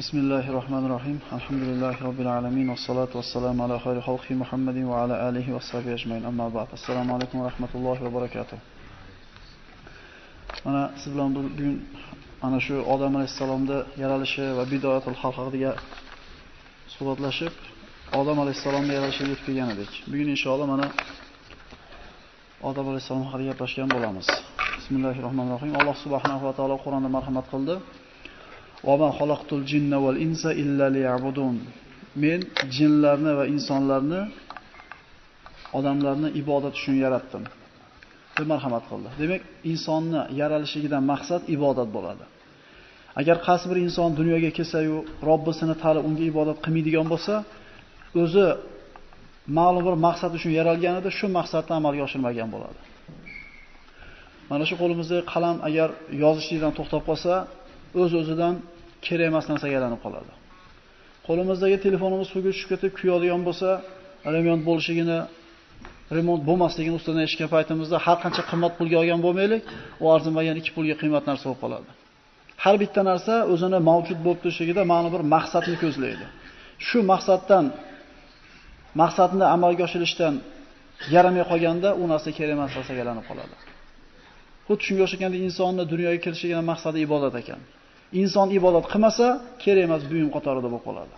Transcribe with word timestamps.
بسم 0.00 0.16
الله 0.18 0.44
الرحمن 0.52 0.84
الرحيم 0.88 1.18
الحمد 1.38 1.62
لله 1.70 1.94
رب 2.08 2.20
العالمين 2.20 2.68
والصلاة 2.72 3.12
والسلام 3.18 3.56
على 3.64 3.76
خير 3.84 4.00
خلق 4.00 4.26
محمد 4.42 4.76
وعلى 4.90 5.14
آله 5.28 5.46
وصحبه 5.56 5.92
أجمعين 5.98 6.24
أما 6.24 6.48
بعد 6.48 6.68
السلام 6.78 7.12
عليكم 7.14 7.36
ورحمة 7.38 7.72
الله 7.74 7.98
وبركاته 8.06 8.58
mana 10.64 10.92
siz 10.96 11.12
bilan 11.14 11.34
bugun 11.34 11.84
ana 12.42 12.60
shu 12.60 12.74
odam 12.94 13.16
alayhissalomni 13.16 13.78
yaralishi 14.02 14.44
va 14.58 14.64
bidoyatul 14.72 15.16
xalq 15.22 15.36
haqida 15.40 15.72
suhbatlashib 16.94 17.52
odam 18.20 18.36
alayhissalomni 18.44 18.92
yaralishiga 18.98 19.28
yetib 19.32 19.44
kelgan 19.46 19.68
edik 19.74 19.90
bugun 20.10 20.28
inshaalloh 20.34 20.66
mana 20.74 20.86
odam 22.68 22.86
alayhissalom 22.90 23.24
haqida 23.32 23.48
gaplashgan 23.50 23.88
bo'lamiz 23.94 24.26
bismillahir 24.78 25.22
rohmanir 25.28 25.52
rohim 25.56 25.72
alloh 25.80 25.96
subhanahu 26.04 26.42
va 26.46 26.52
taolo 26.58 26.76
qur'onda 26.84 27.08
marhamat 27.16 27.46
qildi 27.52 27.74
وَمَا 28.88 29.08
خَلَقْتُ 29.18 29.50
الْجِنَّ 29.58 29.92
وَالْإِنسَ 30.04 30.42
إِلَّا 30.62 30.86
لِيَعْبُدُونَ 30.96 31.56
Men 32.24 32.40
jinlarni 32.76 33.32
va 33.38 33.44
insonlarni 33.54 34.22
odamlarni 35.78 36.28
ibodat 36.40 36.74
uchun 36.80 36.96
yaratdim. 37.04 37.44
deb 38.38 38.46
marhamat 38.52 38.84
qildi. 38.90 39.08
Demak, 39.22 39.42
insonni 39.72 40.20
yaralishigidan 40.40 41.02
maqsad 41.12 41.42
ibodat 41.56 41.88
bo'ladi. 41.96 42.24
Agar 43.20 43.36
qaysi 43.46 43.66
bir 43.70 43.78
inson 43.86 44.10
dunyoga 44.20 44.50
kelsa-yu, 44.58 44.96
Robbisini 45.28 45.74
tanib 45.82 46.02
unga 46.08 46.24
ibodat 46.32 46.58
qilmaydigan 46.64 47.06
bo'lsa, 47.12 47.34
o'zi 48.22 48.46
ma'lum 49.58 49.82
bir 49.88 49.96
maqsad 50.06 50.32
uchun 50.38 50.52
yaralganida 50.58 51.10
shu 51.18 51.26
maqsadni 51.38 51.72
amalga 51.80 52.02
oshirmagan 52.08 52.48
bo'ladi. 52.54 52.80
Mana 54.50 54.64
shu 54.68 54.74
qo'limizdagi 54.82 55.24
qalam 55.32 55.56
agar 55.68 55.88
yozishlikdan 56.24 56.72
to'xtab 56.78 57.02
qolsa, 57.08 57.32
o'z-o'zidan 58.01 58.53
kerak 59.05 59.27
emas 59.31 59.45
narsaga 59.51 59.73
aylanib 59.79 60.01
qoladi. 60.05 60.31
Qo'limizdagi 61.27 61.77
telefonimiz 61.85 62.27
suvga 62.33 62.51
tushib 62.53 62.69
ketib 62.73 62.91
kuyadigan 62.99 63.41
bo'lsa, 63.47 63.69
remont 64.35 64.63
bo'lishigini, 64.69 65.19
remont 66.17 66.41
bo'lmasligini 66.49 66.95
ustidan 66.99 67.21
eshitgan 67.27 67.49
paytimizda 67.55 67.97
har 68.05 68.17
qancha 68.23 68.43
qimmat 68.51 68.73
pulga 68.79 68.97
olgan 69.01 69.19
bo'lmaylik, 69.25 69.63
u 70.03 70.05
arzimagan 70.15 70.55
2 70.61 70.75
pulga 70.75 70.95
qiymat 71.01 71.23
narsa 71.29 71.43
bo'lib 71.47 71.61
qoladi. 71.63 71.89
Har 72.63 72.75
bitta 72.83 73.01
narsa 73.11 73.33
o'zini 73.53 73.79
mavjud 73.89 74.19
bo'lib 74.25 74.39
turishligida 74.43 74.81
ma'lum 74.91 75.11
bir 75.15 75.23
maqsadni 75.35 75.75
ko'zlaydi. 75.83 76.25
Shu 76.87 76.97
maqsaddan 77.11 77.65
maqsadni 79.01 79.45
amalga 79.55 79.83
oshirishdan 79.87 80.33
yaramay 81.15 81.43
qolganda 81.51 81.89
u 82.01 82.03
narsa 82.11 82.29
kerak 82.37 82.53
emas 82.57 82.71
narsaga 82.77 82.99
aylanib 83.03 83.25
qoladi. 83.29 83.55
Xuddi 84.67 84.83
shunga 84.87 85.03
o'xshaganda 85.05 85.37
insonni 85.47 85.83
dunyoga 85.93 86.19
kelishigining 86.25 86.65
maqsadi 86.71 86.97
ibodat 87.07 87.35
ekan. 87.41 87.61
Inson 88.19 88.47
ibodat 88.57 88.85
qilmasa, 88.91 89.25
kerak 89.63 89.83
emas 89.87 90.03
buyum 90.11 90.29
qatorida 90.35 90.67
bo'lib 90.73 90.83
qoladi. 90.87 91.15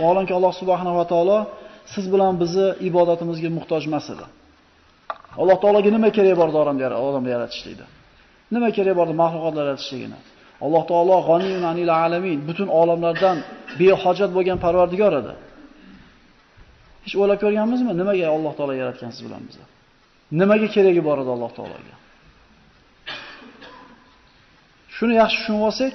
Vaholanki 0.00 0.32
Alloh 0.38 0.52
subhanahu 0.60 0.96
va 1.00 1.06
taolo 1.12 1.38
siz 1.94 2.04
bilan 2.12 2.32
bizni 2.42 2.66
ibodatimizga 2.88 3.50
muhtoj 3.58 3.82
emas 3.90 4.06
edi. 4.14 4.26
Alloh 5.40 5.56
taologa 5.62 5.90
nima 5.96 6.08
kerak 6.16 6.36
bor 6.40 6.48
odamni 7.08 7.30
yaratishlikda? 7.34 7.86
Nima 8.54 8.68
kerak 8.76 8.94
bor 9.00 9.08
mahluqotlar 9.22 9.64
yaratishligini? 9.70 10.18
Alloh 10.64 10.82
taolo 10.90 11.16
g'aniyun 11.28 11.64
anil 11.72 11.90
alamin, 12.04 12.38
butun 12.48 12.68
olamlardan 12.80 13.36
behojat 13.80 14.30
bo'lgan 14.36 14.58
Parvardigor 14.64 15.12
edi. 15.20 15.32
Hech 17.04 17.14
o'ylab 17.20 17.38
ko'rganmizmi, 17.44 17.92
nimaga 18.00 18.26
Alloh 18.36 18.52
taolo 18.58 18.74
yaratgan 18.82 19.10
siz 19.14 19.22
bilan 19.26 19.42
bizni? 19.48 19.66
Nimaga 20.40 20.66
keragi 20.76 21.00
bor 21.08 21.18
edi 21.22 21.30
Alloh 21.36 21.52
taologa? 21.58 21.94
Shuni 24.98 25.14
yaxshi 25.22 25.38
tushunib 25.40 25.62
olsak, 25.68 25.92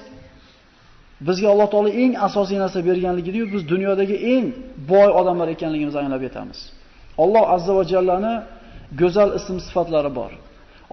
bizga 1.26 1.48
Alloh 1.52 1.68
taolo 1.74 1.90
eng 2.02 2.12
asosiy 2.26 2.58
narsa 2.64 2.78
berganligini 2.88 3.40
biz 3.52 3.62
dunyodagi 3.72 4.16
eng 4.34 4.46
boy 4.90 5.08
odamlar 5.20 5.48
ekanligimizni 5.54 6.00
anglab 6.04 6.22
yetamiz. 6.28 6.58
Alloh 7.24 7.44
azza 7.54 7.72
va 7.78 7.84
jallani 7.92 8.34
go'zal 9.00 9.30
ism 9.38 9.56
sifatlari 9.66 10.10
bor. 10.18 10.32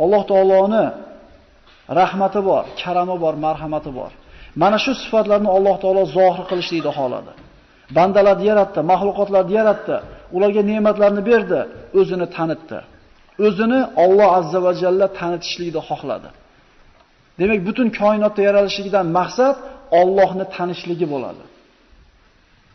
Alloh 0.03 0.21
taoloni 0.31 0.85
rahmati 1.99 2.41
bor, 2.49 2.63
karami 2.81 3.15
bor, 3.23 3.33
marhamati 3.45 3.91
bor. 3.99 4.11
Mana 4.61 4.77
shu 4.83 4.91
sifatlarni 5.03 5.49
Alloh 5.57 5.75
taolo 5.83 6.03
zohir 6.17 6.43
qilishlikni 6.51 6.91
xohladi. 6.97 7.31
Bandalarni 7.97 8.45
yaratdi, 8.51 8.79
maxluqotlarni 8.91 9.53
yaratdi, 9.59 9.95
ularga 10.35 10.61
ne'matlarni 10.71 11.21
berdi, 11.29 11.59
o'zini 11.99 12.27
tanitdi. 12.35 12.79
O'zini 13.45 13.79
Alloh 14.03 14.29
azza 14.39 14.59
va 14.65 14.71
jalla 14.81 15.05
tanitishlikni 15.19 15.81
xohladi. 15.89 16.29
Demak, 17.41 17.59
butun 17.67 17.87
koinotda 17.99 18.41
yaralishligidan 18.47 19.07
maqsad 19.19 19.55
Allohni 20.01 20.45
tanishligi 20.55 21.07
bo'ladi. 21.13 21.43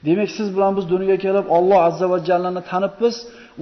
Demak, 0.07 0.31
siz 0.39 0.49
bilan 0.55 0.73
biz 0.79 0.85
dunyoga 0.93 1.17
kelib 1.25 1.47
Alloh 1.57 1.79
azza 1.89 2.07
va 2.13 2.19
jallani 2.29 2.63
tanibmiz, 2.71 3.15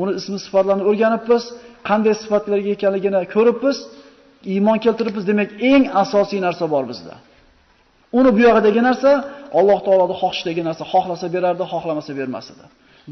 uni 0.03 0.13
ismi 0.21 0.39
sifatlarini 0.45 0.85
o'rganibmiz, 0.91 1.43
qanday 1.89 2.15
sifatlarga 2.23 2.71
ekanligini 2.77 3.21
ko'ribmiz, 3.35 3.77
iymon 4.53 4.79
keltiribmiz. 4.85 5.25
Demak, 5.31 5.49
eng 5.73 5.83
asosiy 6.03 6.41
narsa 6.47 6.65
bor 6.75 6.85
bizda. 6.91 7.15
Uni 8.19 8.31
bu 8.37 8.41
yog'idagi 8.47 8.81
narsa 8.89 9.11
Alloh 9.59 9.79
taoloning 9.87 10.19
xohishdagi 10.23 10.63
narsa, 10.69 10.83
xohlasa 10.93 11.27
berardi, 11.35 11.65
xohlamasa 11.73 12.13
bermas 12.21 12.47
edi. 12.53 12.65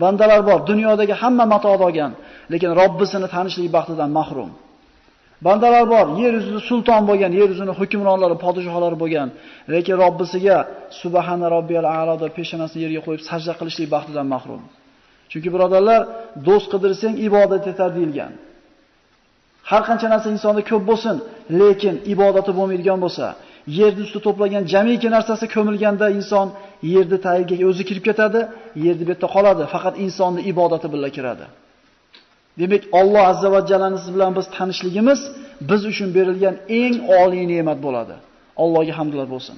Bandalar 0.03 0.41
bor, 0.48 0.59
dunyodagi 0.70 1.14
hamma 1.22 1.44
mato 1.53 1.69
olgan, 1.86 2.12
lekin 2.53 2.70
Robbisini 2.80 3.28
tanishlik 3.34 3.69
baxtidan 3.76 4.10
mahrum. 4.19 4.50
Bandalar 5.47 5.84
bor, 5.94 6.06
yer 6.22 6.32
yuzida 6.38 6.60
sulton 6.70 7.03
bo'lgan, 7.08 7.32
yer 7.41 7.48
yuzini 7.53 7.72
hukmronlari, 7.80 8.36
podshohlari 8.44 8.97
bo'lgan, 9.03 9.28
lekin 9.75 9.97
Robbisiga 10.04 10.56
subhana 11.00 11.47
robbiyal 11.56 11.86
a'lo 11.98 12.14
deb 12.22 12.32
peshonasini 12.38 12.80
yerga 12.84 13.00
qo'yib 13.06 13.22
sajda 13.28 13.53
qilishlik 13.60 13.88
baxtidan 13.94 14.26
mahrum. 14.34 14.62
Chunki 15.30 15.48
birodarlar, 15.54 16.00
do'st 16.47 16.66
qidirsang 16.72 17.14
ibodat 17.26 17.64
etar 17.72 17.91
deyilgan. 17.97 18.32
Har 19.70 19.82
qancha 19.88 20.06
narsa 20.14 20.28
insonda 20.36 20.62
ko'p 20.70 20.82
bo'lsin, 20.91 21.16
lekin 21.60 21.94
ibodati 22.12 22.50
bo'lmaydigan 22.59 22.98
bo'lsa, 23.04 23.26
yerni 23.78 24.03
ustida 24.06 24.22
to'plagan 24.26 24.62
jamiki 24.72 25.09
narsasi 25.16 25.44
ko'milganda 25.54 26.06
inson 26.19 26.47
yerni 26.94 27.19
tagiga 27.26 27.54
o'zi 27.70 27.82
kirib 27.88 28.04
ketadi, 28.09 28.41
yerni 28.86 29.04
betda 29.10 29.26
qoladi, 29.34 29.62
faqat 29.74 29.94
insonni 30.04 30.41
ibodati 30.50 30.86
bilan 30.94 31.12
kiradi. 31.16 31.47
Demak, 32.61 32.83
Alloh 33.01 33.23
azza 33.33 33.49
va 33.55 33.61
jallani 33.71 33.99
siz 34.03 34.11
bilan 34.15 34.33
biz 34.39 34.47
tanishligimiz 34.57 35.21
biz 35.71 35.83
uchun 35.91 36.09
berilgan 36.17 36.57
eng 36.81 36.97
oliy 37.23 37.45
ne'mat 37.53 37.79
bo'ladi. 37.87 38.15
Allohga 38.63 38.93
hamdlar 38.99 39.27
bo'lsin. 39.35 39.57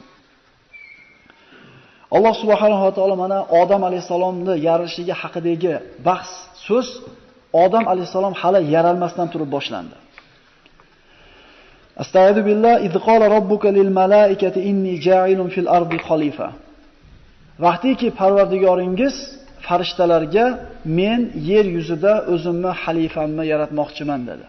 Alloh 2.16 2.34
subhanahu 2.42 2.82
va 2.86 2.92
taolo 2.96 3.16
mana 3.24 3.38
Odam 3.60 3.82
alayhisalomni 3.88 4.54
yaralishligi 4.68 5.14
haqidagi 5.22 5.74
bahs, 6.06 6.30
so'z 6.66 6.88
Odam 7.64 7.84
alayhisalom 7.92 8.34
hali 8.40 8.60
yaralmasdan 8.74 9.28
turib 9.32 9.50
boshlandi. 9.56 9.96
Astagfiru 12.02 12.42
billah 12.48 12.74
id 12.86 12.94
qala 13.06 13.24
robbuka 13.36 13.68
lil 13.78 13.90
malaikati 14.00 14.60
inni 14.70 14.94
ja'ilun 15.06 15.48
fil 15.54 15.68
ardi 15.78 15.98
khalifa. 16.08 16.48
Vaqtiki 17.64 18.08
Parvardigoringiz 18.18 19.16
farishtalarga 19.66 20.46
men 20.98 21.20
yer 21.50 21.66
yuzida 21.76 22.12
o'zimni 22.34 22.72
xalifamni 22.82 23.44
yaratmoqchiman 23.52 24.20
dedi. 24.30 24.46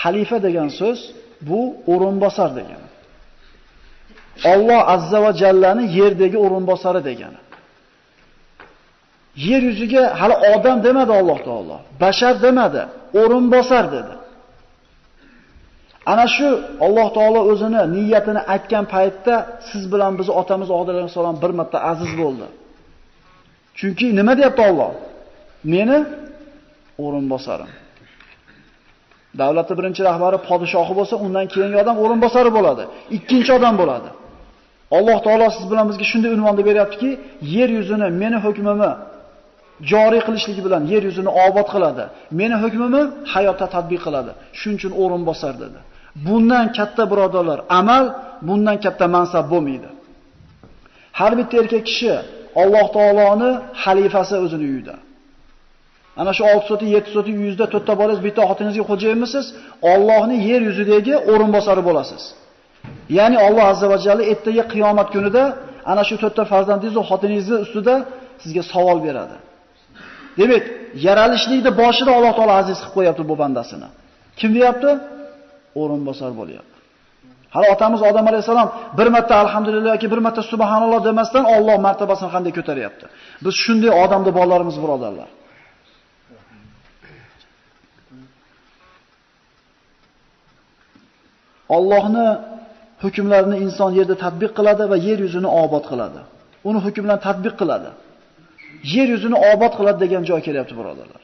Xalifa 0.00 0.38
degan 0.46 0.68
so'z 0.80 0.98
bu 1.48 1.60
o'rinbosar 1.92 2.50
degani. 2.58 2.88
Alloh 4.52 4.80
azza 4.94 5.18
va 5.24 5.30
jallani 5.42 5.84
yerdagi 5.98 6.38
o'rinbosari 6.44 7.00
degani. 7.08 7.40
Yer 9.48 9.62
yuziga 9.68 10.02
hali 10.20 10.36
odam 10.54 10.78
demadi 10.86 11.12
Alloh 11.20 11.38
taolo, 11.48 11.76
bashar 12.02 12.34
demadi, 12.46 12.82
o'rinbosar 13.20 13.84
dedi. 13.96 14.14
Ana 16.12 16.26
shu 16.36 16.48
Alloh 16.86 17.08
taolo 17.16 17.40
o'zini 17.52 17.82
niyatini 17.96 18.42
aytgan 18.54 18.84
paytda 18.94 19.34
siz 19.68 19.82
bilan 19.92 20.12
biz 20.18 20.28
otamiz 20.40 20.68
Odil 20.80 20.94
alayhisalom 20.98 21.36
bir 21.42 21.52
marta 21.58 21.78
aziz 21.90 22.12
bo'ldi. 22.22 22.46
Chunki 23.78 24.06
nima 24.18 24.32
deyapti 24.38 24.62
Alloh? 24.70 24.90
Meni 25.72 25.98
o'rinbosarim. 27.04 27.70
Davlatni 29.40 29.74
birinchi 29.78 30.02
rahbari 30.08 30.38
podshohi 30.48 30.92
bo'lsa, 30.98 31.14
undan 31.24 31.46
keyingi 31.52 31.76
odam 31.82 31.96
o'rinbosari 32.04 32.50
bo'ladi. 32.56 32.84
Ikkinchi 33.16 33.50
odam 33.58 33.74
bo'ladi. 33.80 34.08
Alloh 34.96 35.18
taolo 35.26 35.46
siz 35.56 35.64
bilan 35.70 35.84
bizga 35.90 36.04
shunday 36.10 36.30
unvonni 36.36 36.62
beryaptiki, 36.68 37.10
yer 37.56 37.68
yuzini 37.78 38.06
meni 38.22 38.38
hukmimni 38.44 38.90
joriy 39.90 40.22
qilishligi 40.26 40.62
bilan 40.66 40.82
yer 40.92 41.02
yuzini 41.08 41.30
obod 41.46 41.66
qiladi. 41.74 42.04
Meni 42.40 42.56
hukmimni 42.62 43.02
hayotda 43.32 43.66
tatbiq 43.74 44.00
qiladi. 44.06 44.32
Shuning 44.58 44.76
uchun 44.80 44.92
o'rinbosar 45.02 45.54
dedi. 45.62 45.78
Bundan 46.26 46.66
katta 46.78 47.02
birodarlar, 47.12 47.58
amal 47.80 48.04
bundan 48.48 48.76
katta 48.84 49.06
mansab 49.16 49.44
bo'lmaydi. 49.52 49.88
Har 51.18 51.32
bitta 51.38 51.54
erkak 51.62 51.84
kishi 51.90 52.12
Alloh 52.62 52.86
taoloni 52.96 53.50
xalifasi 53.82 54.34
o'zini 54.44 54.66
uyida. 54.72 54.96
Ana 56.20 56.32
shu 56.36 56.42
6 56.44 56.68
soti, 56.70 56.84
7 56.96 57.10
soti 57.14 57.30
uyingizda 57.36 57.66
to'rtta 57.72 57.92
bolangiz 58.00 58.20
bitta 58.26 58.42
xotiningizga 58.50 58.84
xo'jayinmisiz? 58.90 59.46
Allohning 59.92 60.40
yer 60.50 60.60
yuzidagi 60.68 61.14
o'rinbosari 61.32 61.82
bo'lasiz. 61.88 62.22
Ya'ni 63.18 63.36
Alloh 63.46 63.64
azza 63.72 63.86
va 63.92 63.98
jalla 64.06 64.24
ertaga 64.32 64.64
qiyomat 64.72 65.08
kunida 65.14 65.42
ana 65.90 66.02
shu 66.08 66.14
to'rtta 66.22 66.42
farzandingiz 66.52 66.94
va 67.00 67.04
xotiningizni 67.10 67.56
ustida 67.64 67.94
sizga 68.42 68.62
savol 68.72 68.98
beradi. 69.06 69.36
Demak, 70.40 70.64
yaralishlikni 71.06 71.70
boshida 71.82 72.10
Alloh 72.18 72.32
taolo 72.38 72.54
aziz 72.62 72.78
qilib 72.80 72.94
qo'yapti 72.96 73.22
bu 73.30 73.34
bandasini. 73.42 73.88
Kim 74.38 74.50
deyapti? 74.56 74.90
O'rinbosar 75.80 76.30
bo'lyapti. 76.40 76.75
Hali 77.54 77.66
otamiz 77.74 78.00
Odam 78.02 78.26
alayhisalom 78.30 78.68
bir 78.98 79.06
marta 79.06 79.34
alhamdulillah 79.44 79.90
yoki 79.96 80.10
bir 80.12 80.20
marta 80.26 80.42
subhanalloh 80.52 81.00
demasdan 81.08 81.44
Alloh 81.56 81.76
martabasini 81.86 82.30
qanday 82.34 82.52
ko'taryapti. 82.58 83.04
Biz 83.44 83.54
shunday 83.64 83.90
odamda 84.04 84.30
bolalarimiz 84.38 84.76
birodarlar. 84.84 85.28
Allohni 91.76 92.26
hukmlarini 93.04 93.56
inson 93.64 93.90
yerda 93.98 94.14
tatbiq 94.24 94.52
qiladi 94.58 94.84
va 94.92 94.96
yer 95.08 95.18
yuzini 95.26 95.48
obod 95.62 95.84
qiladi. 95.90 96.20
Uni 96.68 96.78
hukmlarni 96.86 97.22
tatbiq 97.28 97.54
qiladi. 97.60 97.90
Yer 98.94 99.08
yuzini 99.14 99.36
obod 99.52 99.72
qiladi 99.78 99.98
degan 100.04 100.22
joy 100.30 100.40
kelyapti 100.46 100.74
birodarlar. 100.80 101.22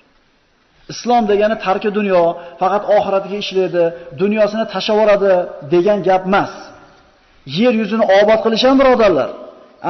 Islom 0.92 1.22
degani 1.30 1.56
tarki 1.66 1.90
dunyo, 1.98 2.22
faqat 2.60 2.82
oxiratiga 2.96 3.36
ishlaydi, 3.44 3.84
dunyosini 4.22 4.64
tashavoradi 4.74 5.32
degan 5.72 5.98
gap 6.08 6.22
emas. 6.30 6.52
Yer 7.58 7.74
yuzini 7.80 8.04
obod 8.20 8.40
qilish 8.44 8.64
ham 8.68 8.76
birodarlar. 8.80 9.30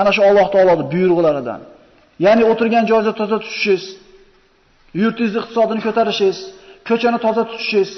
Ana 0.00 0.10
shu 0.14 0.20
Alloh 0.28 0.46
taoloning 0.54 0.88
buyruqlaridan. 0.94 1.60
Ya'ni 2.24 2.42
o'tirgan 2.50 2.84
joyingizni 2.90 3.14
toza 3.20 3.36
tutishingiz, 3.44 3.84
yurtingizni 5.00 5.38
iqtisodini 5.42 5.80
ko'tarishingiz, 5.86 6.38
ko'chani 6.88 7.18
toza 7.24 7.42
tutishingiz, 7.50 7.90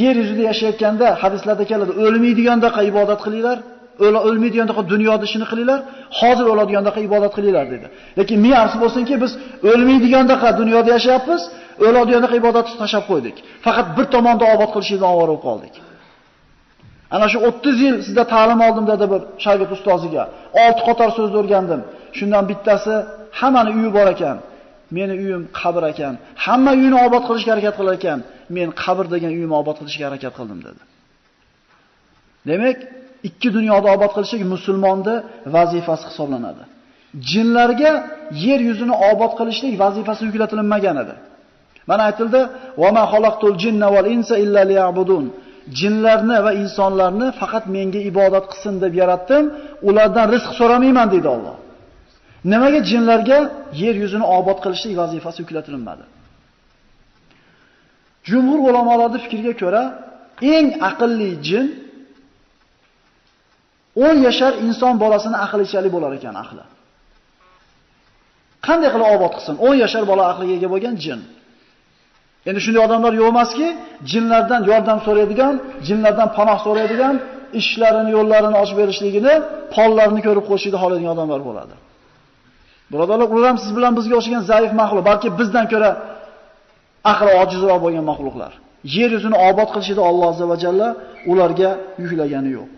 yer 0.00 0.14
yuzida 0.20 0.42
yashayotganda 0.50 1.06
hadislarda 1.22 1.64
keladi, 1.70 1.92
o'lmaydigandaqa 2.04 2.80
ibodat 2.90 3.20
qilinglar, 3.24 3.58
o'lmaydigandaqa 4.06 4.82
dunyoda 4.92 5.24
ishini 5.28 5.46
qilinglar, 5.50 5.80
hozir 6.20 6.46
o'ladigandaqa 6.52 7.00
ibodat 7.08 7.32
qilinglar 7.36 7.66
dedi. 7.74 7.86
Lekin 8.18 8.38
ming 8.44 8.54
afsus 8.62 8.78
bo'lsinki, 8.84 9.14
biz 9.24 9.32
o'lmaydigandaqa 9.70 10.48
dunyoda 10.60 10.88
yashayapmiz, 10.96 11.42
o'ladigandaqa 11.86 12.34
ibodatni 12.42 12.74
tashlab 12.82 13.04
qo'ydik. 13.10 13.36
Faqat 13.66 13.86
bir 13.96 14.06
tomonda 14.14 14.44
obod 14.54 14.70
qilishimizni 14.74 15.06
ovora 15.14 15.28
bo'lib 15.30 15.44
qoldik. 15.48 15.74
Ana 17.14 17.26
shu 17.32 17.38
30 17.38 17.80
yil 17.84 17.94
sizda 18.06 18.24
ta'lim 18.34 18.60
oldim 18.66 18.84
dedi 18.92 19.04
bir 19.12 19.20
shogird 19.44 19.70
ustoziga. 19.76 20.24
6 20.66 20.80
qator 20.88 21.10
so'z 21.18 21.32
o'rgandim. 21.40 21.80
Shundan 22.18 22.44
bittasi 22.50 22.94
hammani 23.40 23.70
uyi 23.78 23.90
bor 23.98 24.08
ekan. 24.14 24.36
Meni 24.96 25.14
uyim 25.22 25.42
qabr 25.60 25.82
ekan. 25.92 26.14
Hamma 26.44 26.72
uyini 26.78 26.98
obod 27.06 27.22
qilishga 27.28 27.50
harakat 27.54 27.74
qilar 27.78 27.94
ekan. 28.00 28.18
Men 28.56 28.68
qabr 28.82 29.04
degan 29.14 29.30
uyimni 29.36 29.56
obod 29.62 29.76
qilishga 29.80 30.04
harakat 30.08 30.32
qildim 30.38 30.58
dedi. 30.66 30.82
Demak, 32.50 32.78
ikki 33.28 33.48
dunyoda 33.56 33.88
obod 33.96 34.10
qilishlik 34.16 34.42
musulmonni 34.54 35.14
vazifasi 35.56 36.04
hisoblanadi. 36.10 36.62
Jinlarga 37.30 37.92
yer 38.44 38.60
yuzini 38.68 38.94
obod 39.10 39.32
qilishlik 39.38 39.74
vazifasi 39.84 40.22
yuklatilmagan 40.28 40.96
edi. 41.02 41.14
Mana 41.90 42.02
aytildi: 42.08 42.40
"Va 42.82 42.88
ma 42.96 43.04
xalaqtul 43.12 43.54
jinna 43.62 43.88
val 43.94 44.06
insa 44.16 44.34
illa 44.44 44.62
liya'budun." 44.70 45.24
Jinlarni 45.80 46.38
va 46.46 46.52
insonlarni 46.62 47.28
faqat 47.40 47.64
menga 47.74 48.00
ibodat 48.10 48.44
qilsin 48.50 48.74
deb 48.84 48.92
yaratdim, 49.00 49.44
ulardan 49.88 50.26
rizq 50.34 50.50
so'ramayman 50.58 51.08
dedi 51.14 51.28
Alloh. 51.36 51.56
Nimaga 52.52 52.80
jinlarga 52.90 53.38
yer 53.82 53.94
yuzini 54.02 54.26
obod 54.38 54.58
qilishlik 54.64 54.94
vazifasi 55.02 55.38
yuklatilmadi? 55.42 56.04
Jumhur 58.28 58.58
ulamolarning 58.68 59.22
fikriga 59.24 59.52
ko'ra, 59.62 59.82
eng 60.54 60.68
aqlli 60.90 61.30
jin 61.48 61.66
10 63.98 64.16
yashar 64.28 64.52
inson 64.66 64.94
bolasini 65.02 65.36
aqlichalik 65.46 65.90
bo'lar 65.96 66.10
ekan 66.18 66.34
aqli. 66.44 66.64
Qanday 68.66 68.88
qilib 68.94 69.08
obod 69.16 69.32
qilsin? 69.36 69.54
10 69.68 69.84
yashar 69.84 70.04
bola 70.10 70.22
aqliga 70.32 70.54
ega 70.58 70.68
bo'lgan 70.74 70.94
jin. 71.04 71.20
Endi 72.48 72.60
shunday 72.64 72.82
odamlar 72.86 73.12
yo'q 73.20 73.28
emaski, 73.32 73.66
jinlardan 74.10 74.60
yordam 74.70 74.98
so'raydigan, 75.06 75.54
jinlardan 75.88 76.28
panoh 76.36 76.58
so'raydigan, 76.66 77.14
ishlarini, 77.60 78.10
yo'llarini 78.16 78.56
ochib 78.62 78.76
berishligini, 78.80 79.34
pollarini 79.74 80.20
ko'rib 80.26 80.44
qo'shishni 80.50 80.78
xohlaydigan 80.82 81.12
odamlar 81.16 81.40
bo'ladi. 81.48 81.74
Birodarlar, 82.92 83.28
ular 83.34 83.48
ham 83.50 83.58
siz 83.64 83.72
bilan 83.76 83.92
bizga 83.98 84.14
o'xshagan 84.18 84.42
zaif 84.50 84.72
mahluq, 84.80 85.02
balki 85.10 85.28
bizdan 85.40 85.66
ko'ra 85.72 85.90
aqli 87.12 87.32
ojizroq 87.42 87.78
bo'lgan 87.84 88.04
mahluqlar. 88.10 88.52
Yer 88.96 89.10
yuzini 89.16 89.36
obod 89.48 89.68
qilishida 89.74 90.02
Alloh 90.10 90.26
azza 90.32 90.44
va 90.52 90.56
jalla 90.64 90.88
ularga 91.30 91.70
yuklagani 92.02 92.50
yo'q. 92.58 92.68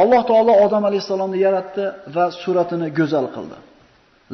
Alloh 0.00 0.22
taolo 0.30 0.52
Odam 0.64 0.84
alayhisalomni 0.90 1.38
yaratdi 1.46 1.84
va 2.14 2.26
suratini 2.42 2.88
go'zal 2.98 3.26
qildi. 3.36 3.58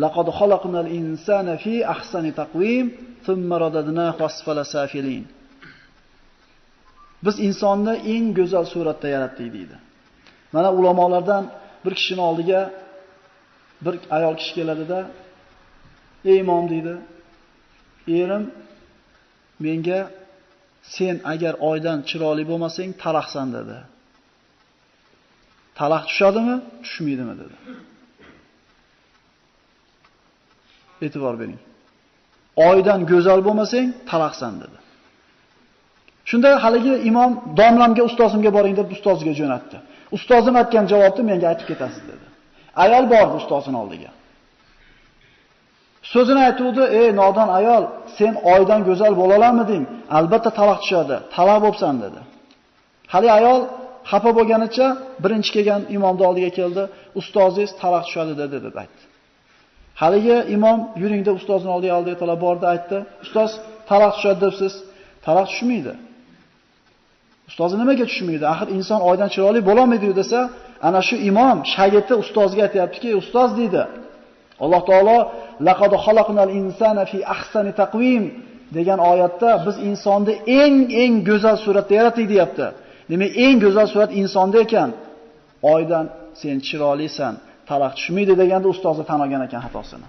Laqad 0.03 0.29
xalaqnal 0.39 0.89
insana 1.01 1.55
fi 1.65 1.75
ahsani 1.95 2.33
taqvim, 2.41 2.87
thumma 3.27 3.57
radadnahu 3.65 4.21
asfala 4.31 4.63
safilin. 4.75 5.25
Biz 7.25 7.37
insonni 7.47 7.95
eng 8.15 8.27
go'zal 8.39 8.65
suratda 8.73 9.09
yaratdik 9.15 9.49
deydi. 9.57 9.77
Mana 10.55 10.69
ulamolardan 10.79 11.45
bir 11.85 11.93
kishining 11.99 12.25
oldiga 12.31 12.61
bir 13.85 13.95
ayol 14.17 14.35
kishi 14.41 14.53
keladida, 14.59 14.99
"Ey 16.31 16.39
imom" 16.45 16.65
deydi. 16.73 16.95
"Erim 18.21 18.45
menga 19.65 20.01
sen 20.95 21.17
agar 21.33 21.55
oydan 21.71 21.99
chiroyli 22.09 22.45
bo'lmasang, 22.51 22.91
taraxsan" 23.03 23.49
dedi. 23.59 23.79
Talaq 25.81 26.05
tushadimi, 26.11 26.55
tushmaydimi 26.85 27.35
dedi. 27.41 27.57
E'tibor 31.07 31.35
bering. 31.41 31.61
Oydan 32.69 33.01
go'zal 33.13 33.41
bo'lmasang, 33.47 33.89
talaqsan 34.11 34.55
dedi. 34.63 34.79
Shunda 36.31 36.51
haligi 36.65 36.95
imom 37.11 37.31
domlamga, 37.61 38.03
ustozimga 38.11 38.51
boring 38.57 38.75
deb 38.81 38.89
ustoziga 38.97 39.33
jo'natdi. 39.41 39.77
Ustozim 40.17 40.55
aytgan 40.61 40.85
javobni 40.93 41.23
menga 41.31 41.47
aytib 41.53 41.67
ketasiz 41.71 42.03
dedi. 42.11 42.27
Ayol 42.85 43.05
bordi 43.13 43.35
ustozini 43.43 43.77
oldiga. 43.83 44.11
So'zini 46.13 46.41
aytuvdi, 46.49 46.83
"Ey 47.01 47.09
nodon 47.21 47.49
ayol, 47.59 47.85
sen 48.19 48.33
oydan 48.55 48.81
go'zal 48.89 49.13
bo'la 49.21 49.35
olamiding? 49.41 49.85
Albatta 50.19 50.51
taloq 50.59 50.79
tushadi. 50.85 51.17
Talaq 51.37 51.59
bo'lsan" 51.67 51.95
dedi. 52.05 52.21
Hali 53.13 53.29
ayol 53.39 53.61
xafa 54.11 54.31
bo'lganicha 54.39 54.87
birinchi 55.25 55.51
kelgan 55.57 55.83
imomni 55.97 56.23
oldiga 56.31 56.51
keldi. 56.59 56.83
"Ustozingiz 57.21 57.71
taloq 57.83 58.05
tushadi" 58.07 58.33
dedi 58.43 58.57
deb 58.67 58.75
aytdi. 58.83 59.03
Haligi 60.03 60.37
imom 60.57 60.79
yuringda 61.03 61.31
ustozining 61.39 61.73
oldiga 61.77 61.95
oldi 61.99 62.13
talab 62.23 62.41
bordi, 62.47 62.65
aytdi. 62.75 62.99
"Ustoz 63.25 63.51
taloq 63.91 64.13
tushadi 64.17 64.41
debsiz." 64.47 64.75
Taloq 65.27 65.47
tushmaydi. 65.53 65.93
Ustozi 67.51 67.75
nimaga 67.83 68.05
tushmaydi? 68.11 68.45
Axir 68.55 68.69
inson 68.77 69.01
oydan 69.11 69.29
chiroyli 69.35 69.61
bo'la 69.69 69.81
olmaydi 69.85 70.09
desa, 70.21 70.41
ana 70.89 71.01
shu 71.09 71.17
imom 71.31 71.59
shagirdi 71.75 72.15
ustozga 72.23 72.61
aytayaptiki, 72.67 73.11
ustoz 73.23 73.51
deydi. 73.61 73.83
Alloh 74.65 74.83
taolo 74.91 75.19
laqad 75.69 75.93
xalaqnal 76.05 76.51
insana 76.61 77.05
fi 77.11 77.19
ahsani 77.35 77.73
taqvim 77.81 78.25
degan 78.77 78.99
oyatda 79.13 79.51
biz 79.67 79.77
insonni 79.89 80.35
eng 80.63 80.77
eng 81.03 81.15
go'zal 81.29 81.57
suratda 81.65 81.93
yaratdik 81.99 82.27
deyapti. 82.33 82.67
Demak, 83.11 83.31
eng 83.45 83.57
go'zal 83.65 83.87
surat 83.93 84.11
insonda 84.21 84.59
ekan. 84.67 84.91
Oydan 85.75 86.05
sen 86.41 86.57
chiroylisan, 86.67 87.35
taraq 87.69 87.93
tushmaydi 87.99 88.35
deganda 88.43 88.69
ustozi 88.75 89.03
tan 89.11 89.19
olgan 89.25 89.43
ekan 89.47 89.61
xatosini. 89.67 90.09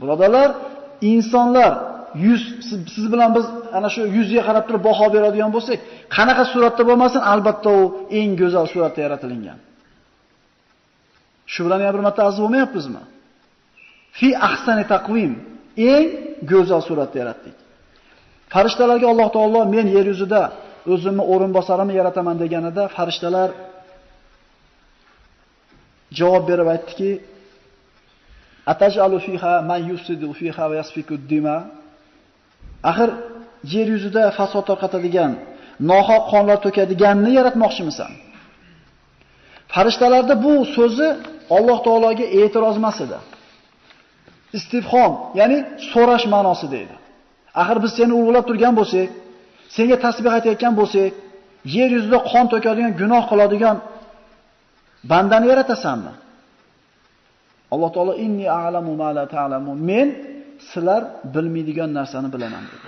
Birodarlar, 0.00 0.48
insonlar 1.12 1.72
yuz 2.26 2.42
siz 2.94 3.06
bilan 3.12 3.30
biz 3.36 3.46
ana 3.76 3.88
shu 3.94 4.00
yuzga 4.16 4.42
qarab 4.48 4.64
turib 4.68 4.82
baho 4.88 5.06
beradigan 5.14 5.50
bo'lsak, 5.56 5.78
qanaqa 6.16 6.44
suratda 6.52 6.82
bo'lmasin, 6.90 7.20
albatta 7.32 7.70
u 7.78 7.82
eng 8.20 8.30
go'zal 8.40 8.66
suratda 8.72 9.00
yaratilingan. 9.06 9.58
Shu 11.52 11.60
bilan 11.66 11.78
yana 11.84 11.94
bir 11.96 12.02
marta 12.06 12.20
aziz 12.28 12.40
bo'lmayapmizmi? 12.44 13.02
Fi 14.18 14.28
ahsani 14.48 14.84
taqvim, 14.94 15.32
eng 15.92 16.06
go'zal 16.52 16.82
suratda 16.88 17.16
yaratdik. 17.22 17.56
Farishtalarga 18.52 19.06
Alloh 19.12 19.28
taolo 19.36 19.60
men 19.74 19.86
yer 19.96 20.06
yuzida 20.12 20.42
o'zimni 20.92 21.24
o'rinbosarimni 21.32 21.94
yarataman 22.00 22.36
deganida 22.42 22.82
farishtalar 22.96 23.50
javob 26.18 26.44
berib 26.50 26.68
aytdiki: 26.74 27.10
Ataj'alu 28.72 29.18
fiha 29.26 29.54
man 29.70 29.80
yufsidu 29.90 30.28
fiha 30.40 30.64
va 30.70 30.74
yasfiku 30.80 31.14
dima 31.32 31.56
Axir 32.90 33.10
yer 33.74 33.86
yuzida 33.94 34.22
fasod 34.38 34.64
tarqatadigan, 34.70 35.32
nohaq 35.90 36.22
qonlar 36.32 36.58
to'kadiganni 36.66 37.30
yaratmoqchimisan? 37.38 38.12
Farishtalarda 39.72 40.34
bu 40.44 40.54
so'zi 40.76 41.08
Alloh 41.56 41.78
taologa 41.86 42.26
e'tiroz 42.40 42.76
emas 42.80 42.98
edi. 43.04 43.18
Istifhom, 44.58 45.12
ya'ni 45.40 45.58
so'rash 45.92 46.26
ma'nosida 46.34 46.76
edi. 46.84 46.96
Axir 47.60 47.78
biz 47.84 47.92
seni 47.98 48.12
ulug'lab 48.20 48.44
turgan 48.48 48.74
bo'lsak, 48.78 49.08
senga 49.76 49.96
tasbih 50.04 50.30
aytayotgan 50.36 50.72
bo'lsak, 50.80 51.12
yer 51.76 51.88
yuzida 51.96 52.18
qon 52.30 52.44
to'kadigan, 52.52 52.92
gunoh 53.00 53.22
qiladigan 53.30 53.76
bandani 55.10 55.46
yaratasanmi? 55.52 56.12
Alloh 57.74 57.90
taolo 57.96 58.14
inni 58.26 58.46
a'lamu 58.62 58.92
ma 59.02 59.08
la 59.18 59.24
ta'lamun. 59.34 59.76
Men 59.90 60.08
sizlar 60.70 61.02
bilmaydigan 61.34 61.90
narsani 61.98 62.28
bilaman 62.34 62.64
dedi. 62.70 62.86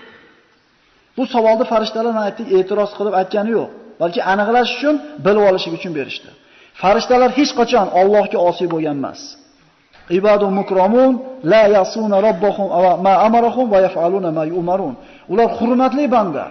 Bu 1.16 1.22
savolni 1.34 1.64
farishtalar 1.72 2.12
mana 2.16 2.26
aytdik, 2.28 2.48
e'tiroz 2.58 2.90
qilib 2.98 3.14
aytgani 3.20 3.50
yo'q, 3.58 3.68
balki 4.02 4.20
aniqlash 4.32 4.70
uchun, 4.76 4.94
bilib 5.26 5.42
olish 5.48 5.66
uchun 5.78 5.92
berishdi. 5.98 6.30
Farishtalar 6.82 7.30
hech 7.38 7.52
qachon 7.60 7.86
Allohga 8.00 8.38
osiy 8.48 8.68
bo'lgan 8.74 8.96
emas. 9.00 9.20
Ibadu 10.18 10.46
mukromun 10.60 11.12
la 11.52 11.62
yasuna 11.76 12.16
robbahum 12.26 12.66
ma 13.06 13.14
amarahum 13.26 13.66
va 13.74 13.78
yaf'aluna 13.86 14.30
ma 14.38 14.44
yu'marun. 14.52 14.94
Ular 15.32 15.48
hurmatli 15.58 16.04
banda. 16.16 16.44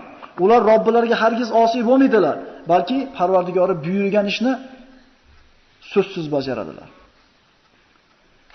Ular 0.44 0.62
Robbilariga 0.72 1.18
hargiz 1.24 1.50
osiy 1.64 1.84
bo'lmaydilar, 1.90 2.38
balki 2.72 2.98
Parvardigori 3.18 3.76
buyurgan 3.86 4.26
ishni 4.34 4.54
so'zsiz 5.92 6.26
bajaradilar. 6.36 6.90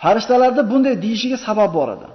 Farishtalarda 0.02 0.62
bunday 0.72 0.94
deyishiga 1.04 1.38
sabab 1.46 1.70
bor 1.78 1.88
edi. 1.96 2.08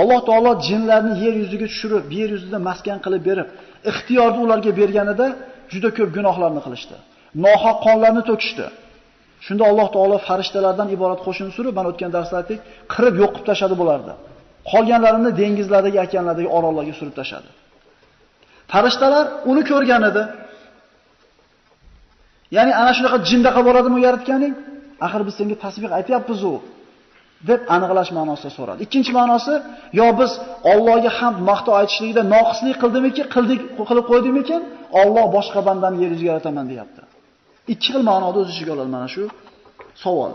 Alloh 0.00 0.20
taolo 0.28 0.52
jinlarni 0.68 1.14
yer 1.24 1.34
yuziga 1.42 1.66
tushirib, 1.72 2.04
yer 2.18 2.28
yuzida 2.36 2.58
maskan 2.68 2.98
qilib 3.04 3.22
berib, 3.28 3.48
ixtiyorni 3.90 4.38
ularga 4.46 4.72
berganida 4.80 5.26
juda 5.72 5.88
ko'p 5.98 6.10
gunohlarni 6.16 6.60
qilishdi. 6.66 6.96
Nohaq 7.44 7.76
qonlarni 7.86 8.22
to'kishdi. 8.30 8.66
Shunda 9.46 9.64
Alloh 9.70 9.88
taolo 9.96 10.16
farishtalardan 10.28 10.88
iborat 10.96 11.20
qo'shin 11.26 11.48
surib, 11.56 11.74
mana 11.78 11.88
o'tgan 11.92 12.10
darsda 12.16 12.36
aytdik, 12.40 12.58
qirib 12.94 13.14
yo'qib 13.22 13.42
tashadi 13.50 13.74
bularni. 13.80 14.14
Qolganlarini 14.72 15.30
dengizlardagi, 15.40 15.98
okeanlardagi 16.06 16.48
orollarga 16.58 16.94
surib 17.00 17.14
tashadi. 17.20 17.48
Farishtalar 18.72 19.26
uni 19.50 19.62
ko'rgan 19.70 20.02
edi. 20.10 20.22
Ya'ni 22.56 22.72
ana 22.82 22.92
shunaqa 22.96 23.18
jindaqa 23.28 23.60
bo'ladimi 23.68 23.98
yaratganing? 24.06 24.54
Axir 25.06 25.20
biz 25.26 25.34
senga 25.38 25.56
tasbih 25.64 25.90
aytyapmiz-ku. 25.98 26.54
deb 27.50 27.60
aniqlash 27.76 28.10
ma'nosida 28.18 28.50
so'radi. 28.58 28.78
Ikkinchi 28.86 29.12
ma'nosi, 29.18 29.54
yo 30.00 30.06
biz 30.20 30.30
Allohga 30.72 31.10
hamd 31.18 31.38
maqto 31.50 31.70
aytishlikda 31.80 32.22
noqislik 32.34 32.76
qildimiki, 32.82 33.22
qildik, 33.34 33.60
qilib 33.88 34.06
qo'ydimikin, 34.12 34.60
Alloh 35.00 35.26
boshqa 35.36 35.60
bandani 35.68 35.96
yer 36.02 36.10
yuziga 36.14 36.30
yarataman 36.32 36.66
deyapti. 36.72 37.02
Ikki 37.72 37.88
xil 37.94 38.02
ma'noda 38.10 38.38
o'z 38.42 38.48
ichiga 38.54 38.70
oladi 38.76 38.90
mana 38.96 39.08
shu 39.14 39.22
savol. 40.02 40.32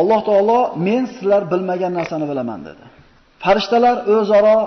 Alloh 0.00 0.20
taolo 0.28 0.60
men 0.88 1.02
sizlar 1.14 1.42
bilmagan 1.52 1.92
narsani 1.98 2.26
bilaman 2.30 2.60
dedi. 2.68 2.84
Farishtalar 3.44 3.96
o'zaro 4.14 4.58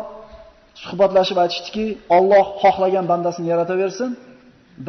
suhbatlashib 0.83 1.37
aytishdiki, 1.43 1.85
Alloh 2.17 2.45
xohlagan 2.61 3.05
bandasini 3.11 3.47
yarataversin. 3.53 4.11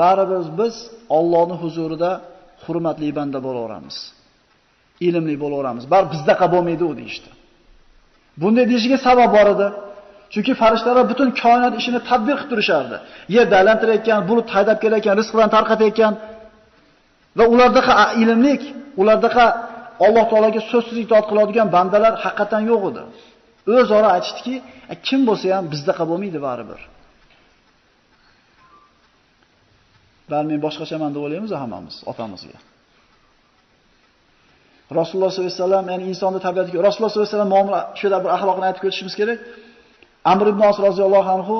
baribir 0.00 0.44
biz 0.60 0.74
Allohning 1.18 1.58
huzurida 1.64 2.10
hurmatli 2.64 3.08
banda 3.18 3.38
bo'laveramiz. 3.46 3.96
Ilmli 5.08 5.34
bo'laveramiz. 5.42 5.84
Bar 5.92 6.04
bizdaqa 6.12 6.46
bo'lmaydi 6.54 6.84
u 6.90 6.92
deyshti. 7.00 7.30
Bunday 8.40 8.64
deyishiga 8.70 8.98
sabab 9.06 9.30
bor 9.36 9.46
edi. 9.54 9.68
Chunki 10.32 10.52
farishtalar 10.62 11.04
butun 11.12 11.28
koinot 11.42 11.74
ishini 11.80 12.00
tadbir 12.10 12.36
qilib 12.38 12.50
turishardi. 12.52 12.96
Yerda 13.36 13.54
aylantirayotgan, 13.60 14.20
bulut 14.28 14.48
haydab 14.56 14.78
kelayotgan, 14.82 15.14
rizq 15.20 15.32
bilan 15.36 15.50
tarqatayotgan 15.56 16.12
va 17.38 17.44
ulardaqa 17.54 17.94
ilmlik, 18.22 18.62
ulardaqa 19.00 19.44
Alloh 20.06 20.24
taolaga 20.30 20.60
so'zsiz 20.72 20.96
itoat 21.04 21.26
qiladigan 21.30 21.68
bandalar 21.76 22.14
haqiqatan 22.24 22.62
yo'q 22.70 22.82
edi. 22.90 23.02
O'zaro 23.76 24.08
aytishdiki, 24.16 24.54
kim 25.06 25.20
bo'lsa 25.28 25.46
ham 25.56 25.64
bizdaqa 25.72 26.04
bo'lmaydi 26.10 26.38
baribir. 26.46 26.80
Bal 30.30 30.44
men 30.50 30.58
boshqachaman 30.66 31.10
deb 31.14 31.20
o'ylaymiz 31.24 31.52
hammamiz 31.62 31.96
otamizga. 32.10 32.58
Rasululloh 34.98 35.30
sollallohu 35.32 35.52
alayhi 35.52 35.62
vasallam, 35.62 35.84
ya'ni 35.92 36.04
insonning 36.12 36.42
tabiatiga 36.46 36.78
Rasululloh 36.86 37.10
sollallohu 37.12 37.28
alayhi 37.28 37.36
vasallam 37.36 37.52
muomala 37.56 37.80
shunday 38.00 38.20
bir 38.24 38.30
axloqni 38.36 38.64
aytib 38.68 38.82
o'tishimiz 38.88 39.14
kerak. 39.20 39.38
Amr 40.32 40.46
ibn 40.52 40.62
Os 40.70 40.78
roziyallohu 40.86 41.30
anhu 41.36 41.56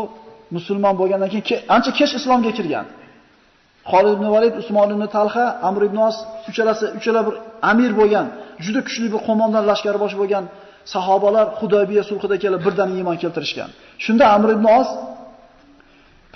musulmon 0.56 0.94
bo'lgandan 1.00 1.30
keyin 1.34 1.60
ancha 1.74 1.90
kech 1.98 2.12
islomga 2.18 2.52
kirgan. 2.58 2.86
Xolid 3.90 4.14
ibn 4.18 4.26
Valid, 4.34 4.54
Usmon 4.62 4.88
ibn 4.94 5.04
Talha, 5.16 5.46
Amr 5.68 5.82
ibn 5.88 5.98
Os 6.08 6.16
uchalasi 6.50 6.86
uchala 6.98 7.20
bir 7.26 7.34
amir 7.70 7.90
bo'lgan, 8.00 8.26
juda 8.64 8.80
kuchli 8.86 9.06
bir 9.14 9.20
qo'mondon 9.28 9.64
lashkari 9.70 9.98
bosh 10.04 10.14
bo'lgan 10.20 10.44
sahobalar 10.94 11.46
Hudoybiya 11.60 12.02
sulhida 12.10 12.36
kelib 12.42 12.60
birdan 12.66 12.88
iymon 12.98 13.16
keltirishgan. 13.22 13.70
Shunda 14.04 14.24
Amr 14.36 14.48
ibn 14.56 14.66
Os 14.78 14.88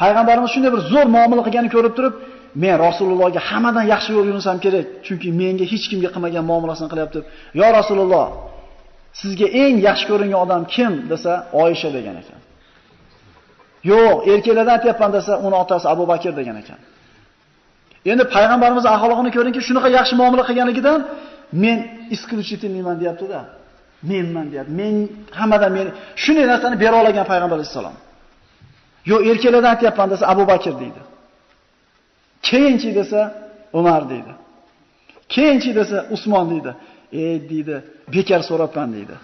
Payg'ambarimiz 0.01 0.51
shunday 0.55 0.71
bir 0.75 0.83
zo'r 0.93 1.09
muomala 1.17 1.43
qilganini 1.47 1.73
ko'rib 1.77 1.93
turib, 1.99 2.15
men 2.63 2.75
Rasulullohga 2.87 3.41
hammadan 3.49 3.85
yaxshi 3.93 4.11
yo'l 4.17 4.27
yurinsam 4.31 4.57
kerak, 4.65 4.87
chunki 5.07 5.29
menga 5.41 5.65
hech 5.73 5.85
kimga 5.91 6.11
qilmagan 6.15 6.45
muomalasini 6.51 6.89
qilyapti. 6.93 7.19
Yo 7.61 7.67
Rasululloh, 7.79 8.27
sizga 9.21 9.47
eng 9.63 9.75
yaxshi 9.89 10.05
ko'ringan 10.11 10.39
odam 10.45 10.63
kim 10.75 10.93
desa, 11.13 11.33
Oyisha 11.63 11.89
degan 11.97 12.17
ekan. 12.23 12.41
Yo'q, 13.91 14.17
erkaklardan 14.33 14.75
aytyapman 14.79 15.11
desa, 15.17 15.33
uni 15.47 15.57
otasi 15.63 15.87
Abu 15.95 16.05
Bakr 16.13 16.33
degan 16.41 16.57
ekan. 16.63 16.79
Endi 18.11 18.25
payg'ambarimiz 18.35 18.85
axloqini 18.95 19.31
ko'ringki, 19.37 19.61
shunaqa 19.69 19.89
yaxshi 19.99 20.15
muomala 20.21 20.45
qilganligidan 20.49 21.01
men 21.65 21.79
исключительныйman 22.15 22.97
deyapti-da. 23.01 23.41
Menman 24.11 24.47
deyapti. 24.53 24.73
Men 24.81 24.95
hammadan 25.39 25.71
men 25.77 25.87
shunday 26.23 26.47
narsani 26.53 26.77
bera 26.85 26.97
olgan 27.01 27.27
payg'ambar 27.33 27.59
sollallohu 27.73 27.95
alayhi 27.95 28.11
Yo 29.11 29.17
erkaklardan 29.31 29.71
aytyapman 29.75 30.09
desa 30.13 30.25
Abu 30.33 30.45
Bakr 30.53 30.75
deydi. 30.83 31.01
Keyinchi 32.49 32.91
desa 32.99 33.21
Umar 33.73 34.03
deydi. 34.11 34.33
Keyinchi 35.35 35.71
desa 35.79 35.97
Usmon 36.15 36.47
deydi. 36.53 36.73
Ey 37.13 37.37
deydi, 37.51 37.77
bekar 38.15 38.41
so'rabman 38.49 38.89
deydi. 38.97 39.15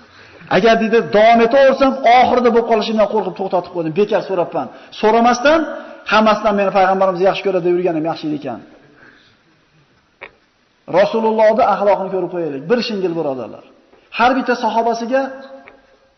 Agar 0.56 0.74
deydi 0.82 0.98
davom 1.16 1.40
etaversam, 1.46 1.92
oxirida 2.18 2.50
bo'lib 2.54 2.68
qolishimdan 2.70 3.08
qo'rqib 3.14 3.34
to'xtatib 3.40 3.72
qo'ydim. 3.76 3.92
Bekar 4.00 4.22
so'rabman. 4.30 4.66
So'ramasdan 5.00 5.60
hammasidan 6.12 6.54
meni 6.60 6.70
payg'ambarimiz 6.78 7.20
yaxshi 7.28 7.42
ko'radi 7.46 7.64
deb 7.66 7.74
yurganim 7.76 8.04
yaxshi 8.10 8.26
ekan. 8.38 8.60
Rasulullohning 10.98 11.66
axloqini 11.74 12.10
ko'rib 12.14 12.30
qo'yaylik. 12.34 12.62
Bir 12.70 12.78
shingil 12.88 13.12
birodarlar. 13.18 13.64
Har 14.18 14.30
bitta 14.38 14.54
sahobasiga 14.64 15.22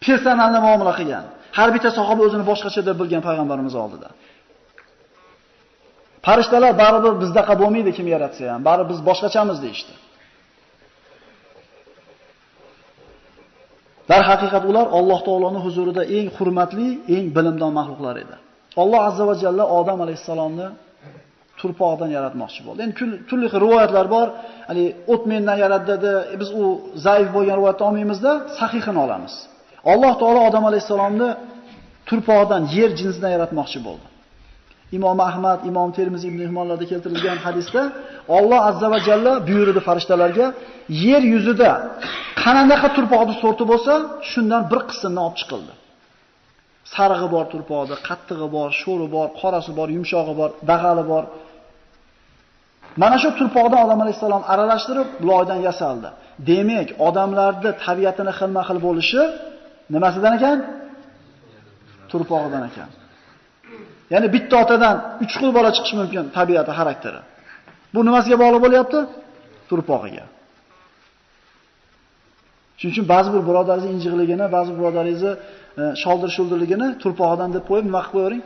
personalni 0.04 0.58
muomala 0.66 0.92
qilgan. 0.98 1.24
Har 1.58 1.68
bitta 1.74 1.90
sahoba 1.98 2.22
o'zini 2.28 2.44
boshqacha 2.50 2.80
deb 2.88 2.96
bilgan 3.00 3.22
payg'ambarimiz 3.28 3.74
oldida. 3.82 4.08
Farishtalar 6.26 6.72
baribir 6.82 7.12
bizdaqa 7.22 7.54
bo'lmaydi 7.60 7.90
kim 7.96 8.06
yaratsa 8.14 8.42
ham, 8.52 8.60
baribir 8.68 8.88
biz 8.92 9.00
boshqachamiz 9.08 9.58
deyshti. 9.64 9.94
Dar 14.10 14.22
haqiqat 14.30 14.64
ular 14.70 14.86
Alloh 14.98 15.20
taoloning 15.26 15.62
huzurida 15.66 16.02
eng 16.18 16.28
hurmatli, 16.36 16.88
eng 17.16 17.26
bilimdon 17.36 17.72
maxluqlar 17.78 18.16
edi. 18.24 18.36
Alloh 18.80 19.00
azza 19.08 19.24
va 19.30 19.34
jalla 19.42 19.64
Odam 19.78 19.98
alayhisalomni 20.04 20.68
turpoqdan 21.60 22.10
yaratmoqchi 22.16 22.60
bo'ldi. 22.66 22.80
Endi 22.86 22.94
turli 23.28 23.46
xil 23.52 23.60
rivoyatlar 23.64 24.06
bor. 24.14 24.26
Hali 24.70 24.84
o't 25.12 25.22
mendan 25.32 25.56
yaratdi 25.64 25.88
dedi. 25.94 26.12
E, 26.32 26.34
biz 26.40 26.50
u 26.60 26.64
zaif 27.06 27.28
bo'lgan 27.36 27.54
rivoyatni 27.58 27.84
olmaymizda, 27.88 28.32
sahihini 28.58 29.00
olamiz. 29.06 29.34
Alloh 29.92 30.12
taolo 30.20 30.40
Odam 30.48 30.64
alayhisalomni 30.70 31.28
turpoqdan, 32.08 32.62
yer 32.76 32.90
jinsidan 33.00 33.30
yaratmoqchi 33.36 33.78
bo'ldi. 33.88 34.06
Imom 34.98 35.18
Ahmad, 35.28 35.58
Imom 35.70 35.90
Termiziy 35.98 36.28
ibn 36.32 36.40
Himmonlarda 36.46 36.86
keltirilgan 36.92 37.38
hadisda 37.46 37.82
Alloh 38.38 38.60
azza 38.70 38.86
va 38.94 38.98
jalla 39.08 39.32
buyurdi 39.48 39.80
farishtalarga, 39.88 40.46
yer 41.06 41.22
yuzida 41.34 41.70
qanaqa 42.42 42.88
turpoqni 42.96 43.34
sorti 43.42 43.64
bo'lsa, 43.70 43.92
shundan 44.30 44.62
bir 44.70 44.80
qismini 44.90 45.20
olib 45.26 45.36
chiqildi. 45.40 45.72
Sarig'i 46.94 47.28
bor 47.34 47.44
turpog'i, 47.52 47.96
qattig'i 48.08 48.48
bor, 48.56 48.68
sho'ri 48.82 49.06
bor, 49.14 49.28
qorasi 49.40 49.72
bor, 49.78 49.88
yumshog'i 49.96 50.34
bor, 50.40 50.50
dag'ali 50.70 51.04
bor. 51.12 51.24
Mana 53.02 53.16
shu 53.22 53.28
turpoqdan 53.38 53.80
odam 53.86 54.00
alayhisalom 54.04 54.42
aralashtirib 54.52 55.08
loydan 55.28 55.60
yasaldi. 55.68 56.08
Demak, 56.50 56.88
odamlarning 57.08 57.74
tabiatini 57.84 58.32
xilma-xil 58.38 58.78
bo'lishi 58.86 59.22
nimasidan 59.94 60.32
ekan? 60.38 60.58
Turpog'idan 62.10 62.62
ekan. 62.70 62.88
Ya'ni 64.12 64.28
bitta 64.34 64.54
otadan 64.64 64.96
3 65.24 65.38
xil 65.40 65.50
bola 65.56 65.70
chiqish 65.76 65.94
mumkin 66.00 66.24
tabiati, 66.38 66.72
xarakteri. 66.78 67.20
Bu 67.94 68.00
nimasiga 68.08 68.36
bog'liq 68.42 68.60
bo'lyapti? 68.66 68.98
Turpog'iga. 69.70 70.24
Shuning 72.80 72.94
uchun 72.94 73.06
ba'zi 73.14 73.28
bir 73.34 73.42
birodaringiz 73.48 73.86
injiqligini, 73.96 74.46
ba'zi 74.56 74.70
birodaringizni 74.78 75.32
e, 75.80 75.82
sholdir-shuldirligini 76.02 76.88
turpog'idan 77.02 77.50
deb 77.56 77.64
qo'yib, 77.70 77.84
nima 77.88 78.00
qilib 78.02 78.14
qo'yavering? 78.14 78.42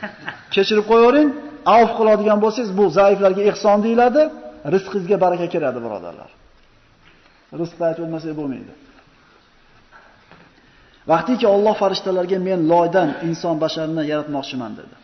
Kechirib 0.54 0.86
qo'yavering. 0.90 1.28
Avf 1.76 1.90
qiladigan 1.98 2.38
bo'lsangiz, 2.44 2.70
bu 2.78 2.84
zaiflarga 2.98 3.42
ihson 3.50 3.78
deyiladi, 3.86 4.22
rizqingizga 4.74 5.16
baraka 5.24 5.46
kiradi, 5.54 5.78
birodarlar. 5.86 6.30
Rizqni 7.60 7.84
aytib 7.88 8.02
o'tmasak 8.06 8.32
bo'lmaydi. 8.40 8.72
Vaqtiki 11.10 11.46
Alloh 11.54 11.74
farishtalarga 11.82 12.38
men 12.48 12.60
loydan 12.72 13.08
inson 13.28 13.54
basharini 13.64 14.02
yaratmoqchiman 14.12 14.72
dedi. 14.80 14.94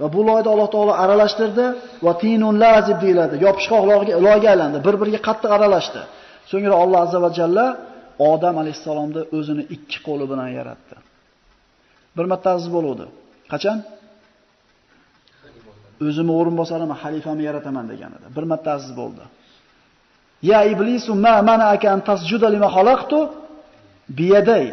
Va 0.00 0.06
bu 0.14 0.20
loyda 0.30 0.48
Alloh 0.54 0.68
taolo 0.74 0.92
aralashtirdi 1.04 1.66
va 2.06 2.12
tinun 2.22 2.54
lazib 2.64 2.98
deyiladi. 3.04 3.34
Yopishqoq 3.46 3.82
loyga 4.26 4.46
aylandi, 4.54 4.78
bir-biriga 4.86 5.20
qattiq 5.28 5.50
aralashdi. 5.58 6.02
So'ngra 6.50 6.74
Alloh 6.82 6.98
azza 7.06 7.18
va 7.24 7.30
jalla 7.38 7.66
Odam 8.30 8.56
alayhisalomni 8.62 9.22
o'zini 9.38 9.62
ikki 9.76 9.98
qo'li 10.06 10.24
bilan 10.32 10.50
yaratdi. 10.58 10.96
Bir 12.16 12.26
marta 12.32 12.48
aziz 12.56 12.68
bo'ldi. 12.76 13.04
Qachon? 13.52 13.78
O'zimni 16.08 16.32
o'rinbosarimni, 16.40 16.96
xalifamni 17.02 17.42
yarataman 17.48 17.84
deganida. 17.92 18.26
Bir 18.36 18.44
marta 18.50 18.70
aziz 18.78 18.92
bo'ldi. 19.00 19.24
Ya 20.50 20.60
iblisu 20.72 21.12
ma 21.24 21.34
mana'aka 21.50 21.86
an 21.94 22.00
tasjuda 22.10 22.48
lima 22.54 22.68
xalaqtu 22.76 23.18
biyaday. 24.18 24.64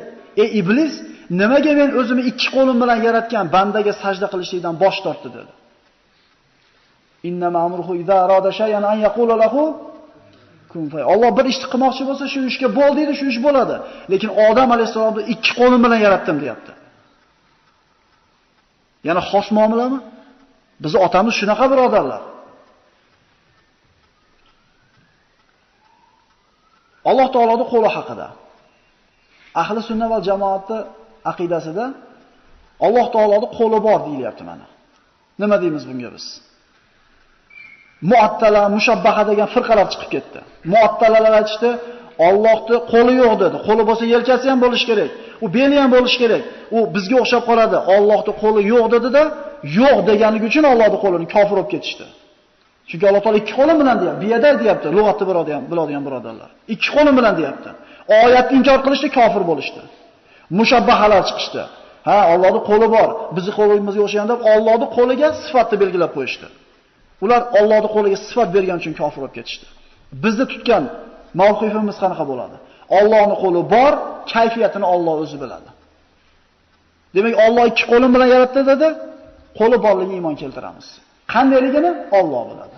Ey 0.44 0.50
iblis, 0.60 0.94
nimaga 1.42 1.72
men 1.80 1.90
o'zimni 2.00 2.24
ikki 2.32 2.48
qo'lim 2.56 2.78
bilan 2.84 3.00
yaratgan 3.08 3.46
bandaga 3.56 3.94
sajda 4.04 4.28
qilishlikdan 4.34 4.76
bosh 4.84 5.00
tortdi 5.06 5.30
dedi. 5.38 5.54
Inna 7.30 7.48
ma'mruhu 7.58 7.94
idza 8.02 8.16
arada 8.26 8.50
shay'an 8.60 8.84
an 8.92 8.98
yaqula 9.06 9.36
lahu 9.44 9.62
kun. 10.74 10.84
Alloh 11.14 11.32
bir 11.38 11.46
ishni 11.52 11.68
qilmoqchi 11.74 12.04
bo'lsa, 12.10 12.24
shu 12.34 12.40
ishga 12.52 12.68
bo'l 12.80 12.92
deydi, 13.00 13.14
shu 13.20 13.26
ish 13.32 13.40
bo'ladi. 13.48 13.76
Lekin 14.12 14.30
Odam 14.48 14.70
alayhisolamni 14.76 15.22
ikki 15.34 15.52
qo'lim 15.60 15.80
bilan 15.86 16.00
yaratdim, 16.06 16.36
deyapti. 16.44 16.72
Yana 19.08 19.22
xos 19.30 19.48
muomalami? 19.58 20.00
Bizi 20.84 20.98
otamiz 21.06 21.34
shunaqa 21.40 21.66
birodarlar. 21.72 22.22
Alloh 27.10 27.28
taoloning 27.36 27.68
qo'li 27.74 27.90
haqida. 27.98 28.28
Ahli 29.62 29.80
sunna 29.90 30.06
va 30.14 30.18
jamoatni 30.30 30.80
aqidasida 31.32 31.86
Alloh 32.86 33.06
taoloning 33.16 33.52
qo'li 33.60 33.78
bor 33.88 34.00
deyilyapti 34.08 34.44
mana. 34.50 34.66
Nima 35.42 35.56
deymiz 35.64 35.84
bunga 35.90 36.10
biz? 36.16 36.26
Muattala, 38.12 38.62
mushabbaha 38.76 39.24
degan 39.30 39.48
firqalar 39.56 39.88
chiqib 39.94 40.10
ketdi. 40.16 40.40
Muattalalar 40.74 41.34
aytishdi, 41.40 41.70
Allohning 42.30 42.82
qo'li 42.94 43.14
yo'q 43.24 43.34
dedi. 43.44 43.58
Qo'li 43.68 43.84
bo'lsa 43.90 44.04
yelkasi 44.14 44.46
ham 44.52 44.60
bo'lishi 44.66 44.86
kerak. 44.92 45.10
U 45.44 45.46
beli 45.56 45.76
ham 45.82 45.90
bo'lishi 45.96 46.18
kerak. 46.24 46.42
U 46.76 46.80
bizga 46.96 47.16
o'xshab 47.24 47.44
qoladi. 47.50 47.78
Allohning 47.96 48.36
qo'li 48.44 48.62
yo'q 48.74 48.86
dedi-da, 48.96 49.24
yo'q 49.80 49.98
deganligi 50.10 50.46
uchun 50.52 50.64
Allohning 50.74 51.02
qo'lini 51.06 51.28
kofir 51.36 51.56
olib 51.62 51.70
ketishdi. 51.74 52.06
Chunki 52.90 53.06
Alloh 53.10 53.22
taolo 53.26 53.38
ikki 53.44 53.54
qo'lim 53.60 53.78
bilan 53.82 53.96
deyapti. 54.02 54.20
Biyada 54.26 54.50
deyapti, 54.62 54.88
lug'atni 54.98 55.26
biladigan, 55.30 55.64
biladigan 55.72 56.04
birodarlar. 56.08 56.50
Ikki 56.74 56.90
qo'lim 56.96 57.14
bilan 57.20 57.34
deyapti. 57.40 57.70
Oyatni 58.26 58.54
inkor 58.60 58.80
qilishdi, 58.86 59.08
kofir 59.18 59.44
bo'lishdi. 59.50 59.82
Mushabbahalar 60.60 61.22
chiqishdi. 61.30 61.62
Ha, 62.08 62.18
Allohning 62.34 62.64
qo'li 62.70 62.88
bor. 62.96 63.10
Bizni 63.36 63.52
qo'limizga 63.60 64.02
o'xshaganda 64.06 64.36
Allohning 64.54 64.90
qo'liga 64.98 65.28
sifatni 65.44 65.76
belgilab 65.84 66.12
qo'yishdi. 66.18 66.48
Ular 67.24 67.42
Allohning 67.60 67.92
qo'liga 67.96 68.18
sifat 68.28 68.50
bergan 68.56 68.78
uchun 68.82 68.94
kofir 69.00 69.20
bo'lib 69.22 69.36
ketishdi. 69.38 69.66
Bizni 70.24 70.46
tutgan 70.54 70.84
mavqifimiz 71.42 71.98
qanaqa 72.04 72.24
bo'ladi? 72.32 72.58
Allohning 73.00 73.38
qo'li 73.44 73.62
bor, 73.76 73.94
kayfiyatini 74.34 74.86
Alloh 74.96 75.16
o'zi 75.24 75.38
biladi. 75.44 75.70
Demak, 77.16 77.34
Alloh 77.46 77.66
ikki 77.72 77.84
qo'lim 77.92 78.12
bilan 78.16 78.30
yaratdi 78.36 78.62
dedi, 78.72 78.88
qo'li 79.60 79.78
borligini 79.86 80.16
iymon 80.20 80.36
keltiramiz. 80.42 80.88
Qandayligini 81.34 81.92
Alloh 82.20 82.44
biladi. 82.52 82.78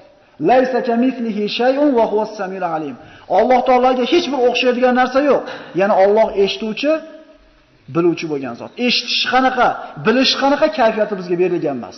Laysa 0.50 0.80
kamithlihi 0.90 1.44
shay'un 1.60 1.90
va 1.98 2.06
huwas 2.12 2.32
samiul 2.40 2.68
alim. 2.76 2.96
Alloh 3.38 3.60
taolaga 3.70 4.04
hech 4.14 4.26
bir 4.32 4.40
o'xshaydigan 4.48 4.94
narsa 5.02 5.20
yo'q. 5.30 5.42
Ya'ni 5.80 5.96
Alloh 6.04 6.28
eshituvchi, 6.44 6.92
biluvchi 7.96 8.26
bo'lgan 8.32 8.56
zot. 8.60 8.72
Eshitish 8.88 9.24
qanaqa, 9.34 9.68
bilish 10.06 10.34
qanaqa 10.42 10.68
kayfiyati 10.80 11.14
bizga 11.20 11.36
berilgan 11.44 11.76
emas. 11.82 11.98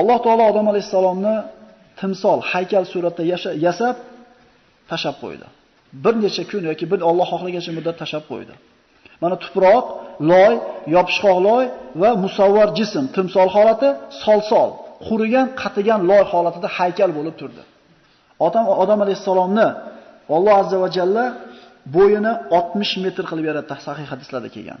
Alloh 0.00 0.18
taolo 0.24 0.44
odam 0.52 0.66
alayhisalomni 0.72 1.34
timsol, 2.00 2.38
haykal 2.52 2.84
suratda 2.92 3.22
yasab 3.66 3.96
tashab 4.90 5.16
qo'ydi. 5.22 5.46
Bir 6.04 6.14
necha 6.24 6.42
kun 6.50 6.62
yoki 6.70 6.84
bir 6.92 7.00
Alloh 7.10 7.26
xohlagancha 7.32 7.72
muddat 7.78 7.96
tashab 8.02 8.24
qo'ydi. 8.30 8.54
Mana 9.22 9.36
tuproq, 9.44 9.84
loy, 10.30 10.54
yopishqoq 10.96 11.38
loy 11.48 11.64
va 12.02 12.10
musavvar 12.24 12.68
jism, 12.78 13.04
timsol 13.16 13.48
holati 13.56 13.88
solsol, 14.24 14.70
qurigan, 15.06 15.46
qatigan 15.62 16.00
loy 16.10 16.22
holatida 16.32 16.68
haykal 16.78 17.10
bo'lib 17.18 17.34
turdi. 17.40 17.62
Odam 18.46 18.64
odam 18.82 18.98
alayhisalomni 19.04 19.68
Alloh 20.36 20.54
azza 20.62 20.76
va 20.84 20.88
jalla 20.96 21.24
bo'yini 21.96 22.32
60 22.50 23.04
metr 23.04 23.22
qilib 23.30 23.44
yaratdi, 23.50 23.74
sahih 23.86 24.06
hadislarda 24.12 24.48
kelgan. 24.56 24.80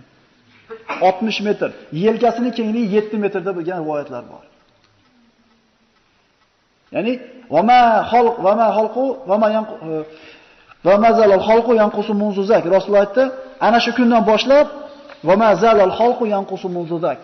60 1.00 1.40
metr, 1.48 1.68
yelkasini 2.04 2.50
kengligi 2.58 2.88
7 2.96 3.24
metrda 3.24 3.50
bo'lgan 3.56 3.76
rivoyatlar 3.82 4.24
bor. 4.32 4.44
Ya'ni 6.96 7.12
va 7.54 7.60
ma 7.68 7.80
xalq 8.10 8.34
va 8.44 8.52
ma 8.60 8.66
xalqu 8.76 9.04
va 9.28 9.36
ma 9.42 9.48
yanqu 9.56 9.74
va 10.86 10.94
xalqu 11.48 11.72
yanqusu 11.82 12.12
munzuzak. 12.22 12.62
Rasululloh 12.74 13.04
aytdi, 13.06 13.24
ana 13.66 13.78
shu 13.84 13.90
kundan 13.98 14.22
boshlab 14.30 14.66
va 15.28 15.34
mazalal 15.44 15.92
xalqu 16.00 16.24
yanqusu 16.34 16.68
munzuzak. 16.76 17.18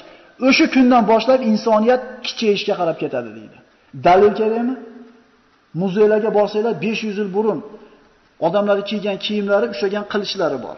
O'sha 0.48 0.66
kundan 0.74 1.02
boshlab 1.12 1.40
insoniyat 1.50 2.02
kichayishga 2.26 2.74
qarab 2.80 2.96
ketadi 3.02 3.30
deydi. 3.38 3.58
Dalil 4.06 4.32
kerakmi? 4.40 4.74
Muzeylarga 5.82 6.30
borsanglar 6.38 6.74
500 6.82 7.18
yil 7.18 7.30
burun 7.36 7.60
odamlar 8.46 8.78
kiygan 8.90 9.16
kiyimlari, 9.24 9.66
ushlagan 9.74 10.04
qilichlari 10.12 10.58
bor. 10.66 10.76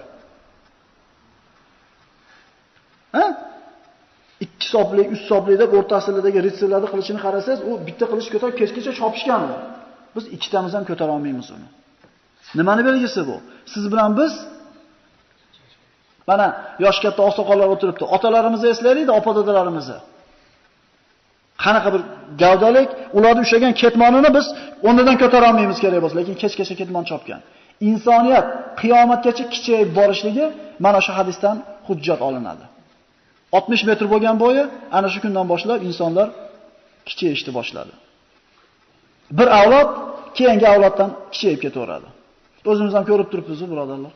Ha? 3.17 3.27
Ikki 4.45 4.67
sopli, 4.75 5.03
uch 5.15 5.23
sopli 5.31 5.55
deb 5.63 5.71
o'rtasidagi 5.79 6.39
ritsarlarni 6.47 6.89
qilichini 6.93 7.21
qarasangiz, 7.27 7.61
u 7.69 7.73
bitta 7.87 8.05
qilich 8.11 8.29
ko'tarib 8.35 8.57
kechgacha 8.61 8.93
chopishganmi? 9.01 9.57
Biz 10.17 10.25
ikkitamiz 10.37 10.73
ham 10.77 10.85
ko'tara 10.91 11.11
olmaymiz 11.17 11.49
uni. 11.57 11.69
Nimani 12.59 12.83
belgisi 12.89 13.21
bu? 13.29 13.37
Siz 13.73 13.85
bilan 13.93 14.11
biz 14.21 14.33
mana 16.31 16.47
yosh 16.85 16.99
katta 17.05 17.21
oqsoqollar 17.29 17.69
o'tiribdi. 17.75 18.05
Otalarimizni 18.17 18.69
eslaylik, 18.75 19.09
opa 19.19 19.31
dadalarimizni. 19.39 19.99
Qanaqa 21.65 21.89
bir 21.95 22.03
gavdalik, 22.43 22.89
ularni 23.19 23.41
ushlagan 23.47 23.73
ketmonini 23.83 24.31
biz 24.37 24.47
o'rnidan 24.89 25.17
ko'tara 25.23 25.45
olmaymiz 25.51 25.79
kerak 25.85 26.01
bo'lsa, 26.05 26.17
lekin 26.21 26.37
kechgacha 26.43 26.75
ketmon 26.81 27.05
chopgan. 27.11 27.41
Insoniyat 27.91 28.47
qiyomatgacha 28.81 29.45
kichayib 29.55 29.91
borishligi 29.99 30.45
mana 30.85 30.99
shu 31.07 31.13
hadisdan 31.19 31.57
hujjat 31.87 32.21
olinadi. 32.29 32.65
60 33.59 33.89
metr 33.89 34.05
bo'lgan 34.13 34.37
bo'yi 34.45 34.63
ana 34.97 35.09
shu 35.13 35.19
kundan 35.25 35.47
boshlab 35.53 35.81
insonlar 35.89 36.29
kichayishni 37.09 37.53
boshladi. 37.59 37.93
Bir 39.39 39.49
avlod 39.61 39.89
keyingi 40.39 40.67
avloddan 40.75 41.11
kichayib 41.33 41.61
ketaveradi. 41.65 42.09
O'zimiz 42.71 42.93
ham 42.97 43.05
ko'rib 43.11 43.29
turibmiz, 43.33 43.61
birodarlar. 43.73 44.13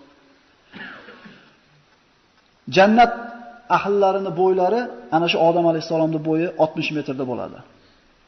Jannat 2.76 3.12
ahllarini 3.76 4.30
bo'ylari 4.40 4.80
ana 5.16 5.26
shu 5.32 5.38
Odam 5.48 5.64
alayhisolamning 5.70 6.22
bo'yi 6.28 6.46
60 6.64 6.96
metrda 6.96 7.24
bo'ladi. 7.30 7.58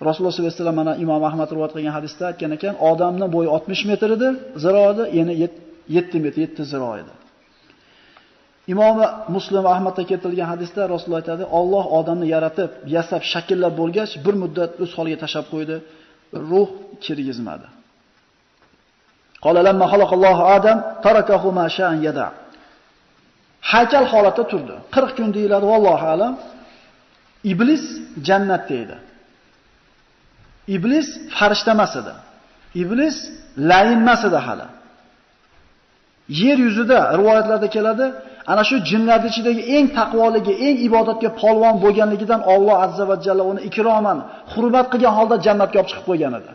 Rasululloh 0.07 0.33
sollallohu 0.35 0.53
alayhi 0.53 0.63
vasallam 0.65 0.79
mana 0.83 0.93
Imom 1.05 1.23
Ahmad 1.31 1.49
rivoyat 1.55 1.73
qilgan 1.77 1.95
hadisda 1.99 2.25
aytgan 2.31 2.51
ekan, 2.57 2.75
odamning 2.91 3.31
bo'yi 3.37 3.49
60 3.57 3.91
metr 3.91 4.09
edi, 4.17 4.29
ziro 4.65 4.83
edi, 4.93 5.03
yana 5.19 5.33
7 5.41 6.25
metr, 6.25 6.39
7 6.47 6.65
ziro 6.73 6.91
edi. 7.01 7.13
Imom 8.73 8.97
Muslim 9.37 9.65
Ahmadda 9.75 10.03
keltirilgan 10.11 10.49
hadisda 10.53 10.81
Rasululloh 10.93 11.21
aytadi, 11.23 11.45
Alloh 11.59 11.85
odamni 11.99 12.27
yaratib, 12.35 12.71
yasab, 12.97 13.23
shakllab 13.33 13.75
bo'lgach, 13.81 14.13
bir 14.25 14.35
muddat 14.43 14.71
o'z 14.83 14.91
holiga 14.99 15.19
tashab 15.25 15.47
qo'ydi, 15.53 15.77
ruh 16.51 16.69
kirgizmadi. 17.05 17.67
Qala 19.45 19.61
lamma 19.69 19.87
xalaqallohu 19.93 20.43
Adam 20.57 20.79
tarakahu 21.05 21.49
ma 21.59 21.67
sha'an 21.77 21.99
yada. 22.07 22.27
Haykal 23.71 24.07
holatda 24.13 24.45
turdi. 24.53 24.75
40 24.97 25.17
kun 25.17 25.29
deyiladi, 25.37 25.67
vallohu 25.73 26.07
alam. 26.15 26.33
Iblis 27.53 27.85
jannatda 28.29 28.75
edi. 28.83 28.97
Iblis 30.77 31.09
farishta 31.37 31.71
emas 31.77 31.93
edi. 32.01 32.15
Iblis 32.83 33.17
layin 33.71 34.01
emas 34.05 34.23
edi 34.29 34.39
hali. 34.47 34.67
Yer 36.43 36.59
yuzida 36.67 36.99
rivoyatlarda 37.19 37.69
keladi, 37.77 38.07
ana 38.51 38.63
shu 38.69 38.77
jinlarni 38.91 39.29
ichidagi 39.33 39.63
eng 39.77 39.87
taqvoligi, 39.99 40.53
eng 40.67 40.77
ibodatga 40.89 41.31
polvon 41.41 41.75
bo'lganligidan 41.85 42.41
Alloh 42.55 42.77
azza 42.87 43.05
va 43.11 43.17
jalla 43.27 43.43
uni 43.51 43.61
ikroman, 43.69 44.19
hurmat 44.53 44.87
qilgan 44.93 45.13
holda 45.19 45.37
jannatga 45.47 45.77
olib 45.81 45.89
chiqib 45.91 46.05
qo'ygan 46.11 46.33
edi. 46.41 46.53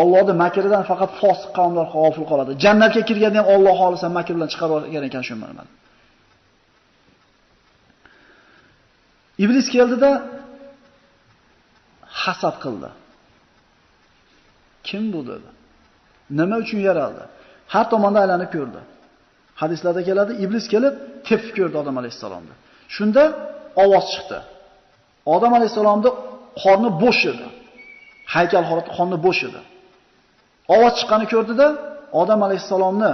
Allohning 0.00 0.38
makridan 0.44 0.82
faqat 0.90 1.10
fosiq 1.20 1.50
qavmlar 1.58 1.86
g'ofil 1.94 2.24
qoladi. 2.30 2.52
Jannatga 2.64 3.02
kirganda 3.08 3.38
ham 3.40 3.46
Alloh 3.54 3.74
xolisa 3.82 4.06
makr 4.18 4.32
bilan 4.36 4.48
chiqarib 4.52 4.74
olgan 4.78 5.04
ekan 5.08 5.22
shu 5.28 5.34
mana. 5.44 5.64
Iblis 9.44 9.66
keldida 9.74 10.10
hasad 12.22 12.56
qildi. 12.64 12.90
Kim 14.88 15.04
bu 15.14 15.20
dedi? 15.30 15.48
Nima 16.38 16.56
uchun 16.64 16.80
yaraldi? 16.88 17.22
Har 17.72 17.84
tomonda 17.92 18.18
aylanib 18.24 18.50
ko'rdi. 18.56 18.80
Hadislarda 19.60 20.02
keladi, 20.08 20.32
iblis 20.44 20.64
kelib 20.72 20.94
tepib 21.28 21.50
ko'rdi 21.58 21.76
odam 21.82 21.96
alayhissalomni. 22.00 22.54
Shunda 22.94 23.24
ovoz 23.84 24.06
chiqdi. 24.14 24.38
Odam 25.34 25.52
alayhissalomni 25.58 26.10
qorni 26.62 26.90
bo'sh 27.02 27.22
edi. 27.32 27.46
Haykal 28.34 28.64
holati 28.70 28.90
qorni 28.96 29.18
bo'sh 29.26 29.42
edi. 29.48 29.60
Ovoz 30.74 30.94
chiqqani 31.00 31.26
ko'rdida, 31.32 31.66
odam 32.20 32.40
alayhissalomni 32.46 33.12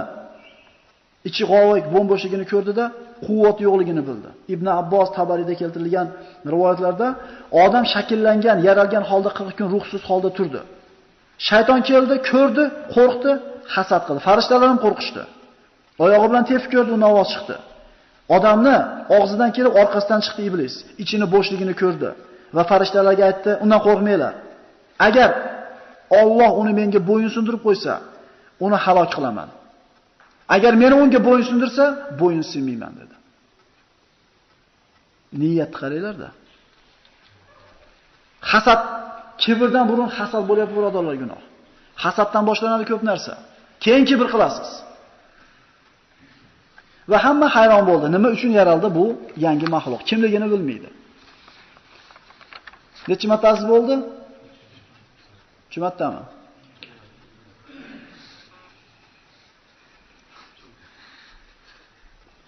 ichi 1.29 1.43
g'ovak 1.51 1.85
bo'mbo'shligini 1.93 2.45
ko'rdida, 2.51 2.85
quvvat 3.25 3.57
yo'qligini 3.67 4.03
bildi. 4.09 4.29
Ibn 4.53 4.67
Abbos 4.81 5.09
Tabariyda 5.17 5.53
keltirilgan 5.61 6.07
rivoyatlarda 6.53 7.07
odam 7.63 7.85
shakllangan, 7.93 8.57
yaralgan 8.67 9.03
holda 9.11 9.29
40 9.39 9.57
kun 9.59 9.67
ruhsiz 9.75 10.01
holda 10.09 10.29
turdi. 10.37 10.61
Shayton 11.47 11.79
keldi, 11.89 12.15
ko'rdi, 12.31 12.63
qo'rqdi, 12.95 13.31
hasad 13.75 14.01
qildi. 14.07 14.21
Farishtalar 14.27 14.67
ham 14.71 14.79
qo'rqishdi. 14.85 15.23
Oyog'i 16.03 16.27
bilan 16.31 16.43
tepib 16.51 16.69
ko'rdi, 16.73 16.91
uni 16.97 17.05
ovoz 17.11 17.29
chiqdi. 17.33 17.55
Odamni 18.35 18.75
og'zidan 19.17 19.49
kelib 19.55 19.73
orqasidan 19.81 20.19
chiqdi 20.25 20.41
iblis. 20.49 20.73
Ichini 21.03 21.25
bo'shligini 21.33 21.73
ko'rdi 21.81 22.09
va 22.55 22.63
farishtalarga 22.71 23.23
aytdi, 23.29 23.51
undan 23.63 23.79
qo'rqmanglar. 23.87 24.33
Agar 25.07 25.29
Alloh 26.21 26.51
uni 26.61 26.73
menga 26.79 26.99
bo'yin 27.09 27.31
sundirib 27.35 27.61
qo'ysa, 27.67 27.93
uni 28.65 28.77
halok 28.85 29.09
qilaman. 29.15 29.49
Agar 30.55 30.73
meni 30.83 30.95
unga 31.03 31.19
bo'yin 31.27 31.45
sundirsa, 31.51 31.85
bo'yin 32.21 32.43
sinmayman 32.51 32.93
dedi. 33.01 33.15
Niyat 35.41 35.71
qaranglarda. 35.81 36.29
Hasad 38.51 38.81
kibrdan 39.43 39.85
burun 39.91 40.09
hasad 40.17 40.43
bo'lyapti 40.49 40.73
birodarlar 40.79 41.15
gunoh. 41.23 41.41
Hasaddan 42.03 42.43
boshlanadi 42.49 42.85
ko'p 42.91 43.01
narsa. 43.09 43.33
Keyin 43.83 44.03
kibr 44.09 44.27
qilasiz. 44.33 44.69
Va 47.09 47.17
hamma 47.25 47.47
hayron 47.55 47.83
bo'ldi. 47.89 48.07
Nima 48.15 48.27
uchun 48.35 48.51
yaraldi 48.59 48.89
bu 48.97 49.05
yangi 49.45 49.67
mahluq? 49.75 50.01
Kimligini 50.09 50.47
bilmaydi. 50.53 50.89
Necha 53.09 53.25
martasi 53.33 53.63
bo'ldi? 53.71 53.95
Uch 55.69 55.77
martami? 55.85 56.21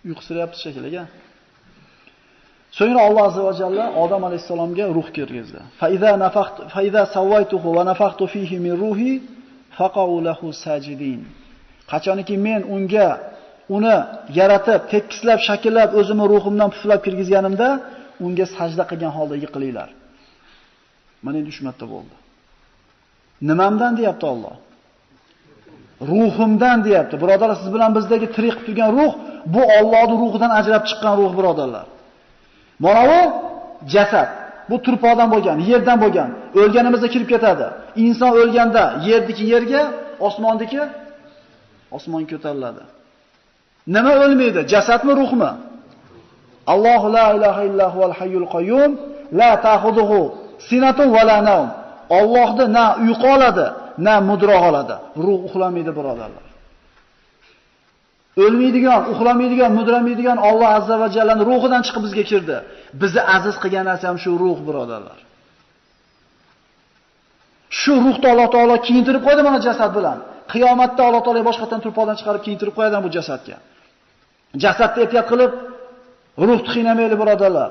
Uyqusiryapti 0.08 0.58
shekilli 0.64 0.90
So'ngra 2.78 3.02
Alloh 3.08 3.24
azza 3.30 3.42
va 3.48 3.54
jalla 3.62 3.86
Odam 4.04 4.24
alayhisalomga 4.28 4.86
ruh 4.98 5.08
kirgizdi. 5.16 5.60
Fa 5.80 5.88
iza 5.96 6.12
nafaqtu 6.26 6.62
fa 6.74 6.82
iza 6.90 7.04
sawaytuhu 7.16 7.68
va 7.78 7.84
nafaqtu 7.92 8.24
fihi 8.34 8.58
min 8.66 8.74
ruhi 8.84 9.12
faqau 9.78 10.12
lahu 10.28 10.46
sajidin. 10.66 11.22
Qachoniki 11.92 12.36
men 12.48 12.62
unga 12.76 13.10
uni 13.76 13.96
yaratib, 14.40 14.82
tekislab, 14.94 15.40
shakllab, 15.48 15.90
o'zimni 16.00 16.26
ruhimdan 16.34 16.70
puflab 16.74 17.00
kirgizganimda, 17.06 17.68
unga 18.26 18.46
sajda 18.58 18.84
qilgan 18.90 19.12
holda 19.18 19.36
yiqilinglar. 19.44 19.90
Mana 21.24 21.36
endi 21.42 21.52
marta 21.68 21.86
bo'ldi. 21.94 22.16
Nimamdan 23.50 23.94
deyapti 24.00 24.26
Alloh? 24.34 24.56
Ruhimdan 26.12 26.78
deyapti. 26.88 27.16
Birodarlar, 27.22 27.58
siz 27.62 27.70
bilan 27.76 27.92
bizdagi 27.98 28.28
tirik 28.36 28.58
turgan 28.66 28.90
ruh 28.98 29.14
bu 29.54 29.62
Allohning 29.80 30.20
ruhidan 30.24 30.52
ajrab 30.60 30.84
chiqqan 30.90 31.14
ruh, 31.20 31.32
birodarlar. 31.38 31.86
Mana 32.84 33.04
bu 33.12 33.20
jasad. 33.94 34.30
Bu 34.70 34.76
turpoqdan 34.86 35.28
bo'lgan, 35.34 35.58
yerdan 35.70 35.98
bo'lgan. 36.04 36.30
O'lganimizda 36.60 37.08
kirib 37.14 37.28
ketadi. 37.34 37.66
Inson 38.06 38.32
o'lganda 38.42 38.84
yerdiki 39.10 39.44
yerga, 39.54 39.82
osmondiki 40.28 40.82
osmonga 41.98 42.28
ko'tariladi. 42.34 42.84
Nima 43.88 44.14
o'lmaydi? 44.24 44.62
Jasadmi, 44.74 45.14
ruhmi? 45.22 45.52
Alloh 46.74 47.02
la 47.16 47.26
ilaha 47.38 47.62
illa 47.70 47.86
huval 47.94 48.14
hayyul 48.20 48.48
qayyum 48.56 48.92
la 49.40 49.52
ta'khudhuhu 49.66 50.20
sinatun 50.70 51.08
va 51.16 51.24
la 51.30 51.38
nawm. 51.50 51.68
Allohni 52.20 52.66
na 52.78 52.86
uyqu 53.04 53.28
oladi, 53.36 53.66
na 53.98 54.16
mudro 54.30 54.56
oladi. 54.68 54.96
Ruh 55.26 55.40
uxlamaydi, 55.48 55.92
birodarlar. 55.98 56.46
O'lmaydigan, 58.44 59.02
uxlamaydigan, 59.14 59.72
mudramaydigan 59.80 60.38
Alloh 60.50 60.70
azza 60.78 60.96
va 61.02 61.08
jallaning 61.16 61.46
ruhidan 61.52 61.82
chiqib 61.88 62.02
bizga 62.06 62.24
kirdi. 62.32 62.58
Bizni 63.02 63.22
aziz 63.36 63.56
qilgan 63.64 63.86
narsa 63.90 64.06
ham 64.10 64.18
shu 64.24 64.32
ruh, 64.44 64.58
birodarlar. 64.68 65.20
Shu 67.80 67.94
ruhni 68.06 68.28
Alloh 68.34 68.48
taolo 68.56 68.76
kiyintirib 68.86 69.22
qo'ydi 69.28 69.42
mana 69.48 69.60
jasad 69.68 69.92
bilan. 69.98 70.18
Qiyomatda 70.54 71.02
Alloh 71.08 71.22
taolo 71.26 71.42
boshqatdan 71.50 71.80
turpoqdan 71.86 72.16
chiqarib 72.20 72.42
kiyintirib 72.46 72.74
qo'yadi 72.78 72.98
bu 73.06 73.10
jasadga. 73.18 73.58
Jasadni 74.64 75.00
ehtiyot 75.06 75.28
qilib, 75.32 75.52
ruhni 76.48 76.64
qiynamaylik 76.74 77.18
birodarlar. 77.22 77.70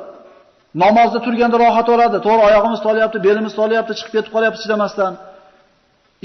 Namozda 0.82 1.18
turganda 1.26 1.56
rohat 1.64 1.88
oladi. 1.94 2.18
To'g'ri 2.26 2.42
oyog'imiz 2.48 2.80
tolyapti, 2.86 3.18
belimiz 3.26 3.54
tolyapti, 3.60 3.92
chiqib 3.98 4.12
ketib 4.16 4.32
qolyapti 4.36 4.58
chidamasdan. 4.64 5.12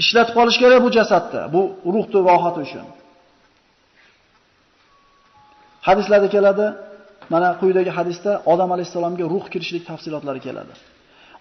Ishlatib 0.02 0.34
qolish 0.38 0.58
kerak 0.62 0.80
bu 0.86 0.90
jasadni, 0.98 1.42
bu 1.54 1.60
ruhni 1.94 2.18
rohati 2.28 2.58
uchun. 2.66 2.86
Hadislarda 5.88 6.28
keladi, 6.36 6.66
mana 7.32 7.48
quyidagi 7.60 7.90
hadisda 7.98 8.32
Odam 8.52 8.70
alayhisalomga 8.74 9.24
ruh 9.34 9.44
kirishlik 9.52 9.82
tafsilotlari 9.90 10.40
keladi. 10.46 10.74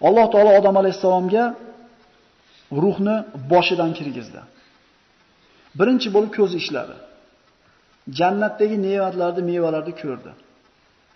Alloh 0.08 0.25
taolo 0.34 0.51
Odam 0.60 0.75
alayhisalomga 0.82 1.43
ruhni 2.84 3.15
boshidan 3.51 3.91
kirgizdi. 3.97 4.41
Birinchi 5.80 6.08
bo'lib 6.15 6.32
ko'zi 6.38 6.56
ishladi. 6.63 6.95
Jannatdagi 8.20 8.78
ne'matlarni, 8.88 9.41
mevalarni 9.52 9.93
ko'rdi. 10.02 10.32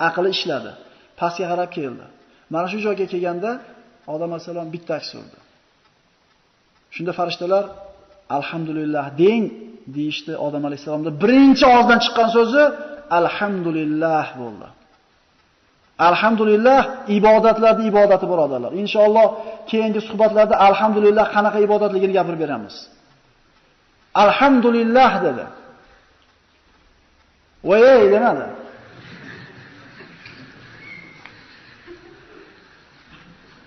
Aqli 0.08 0.30
ishladi. 0.36 0.72
Pastga 1.20 1.46
qarab 1.52 1.70
keldi. 1.78 2.06
Mana 2.54 2.68
shu 2.72 2.78
joyga 2.86 3.06
kelganda 3.14 3.52
Odam 4.14 4.30
alayhisalom 4.34 4.68
bitta 4.76 4.98
surdi. 5.12 5.38
Shunda 6.96 7.12
farishtalar 7.20 7.66
alhamdulillah 8.38 9.06
deng 9.22 9.44
deyishdi 9.96 10.34
Odam 10.48 10.64
alayhisalomda 10.70 11.12
birinchi 11.24 11.66
og'izdan 11.74 12.00
chiqqan 12.06 12.30
so'zi 12.38 12.64
alhamdulillah 13.20 14.26
bo'ldi. 14.42 14.68
Alhamdulillah 16.10 16.82
ibodatlarning 17.18 17.88
ibodati 17.94 18.26
birodarlar. 18.32 18.72
Inshaalloh 18.82 19.28
keyingi 19.72 20.02
suhbatlarda 20.08 20.56
alhamdulillah 20.68 21.26
qanaqa 21.36 21.60
ibodatligini 21.68 22.14
gapirib 22.18 22.40
beramiz. 22.46 22.76
Alhamdulillah 24.24 25.12
dedi. 25.28 25.46
Voyey 27.70 28.04
demadi. 28.14 28.46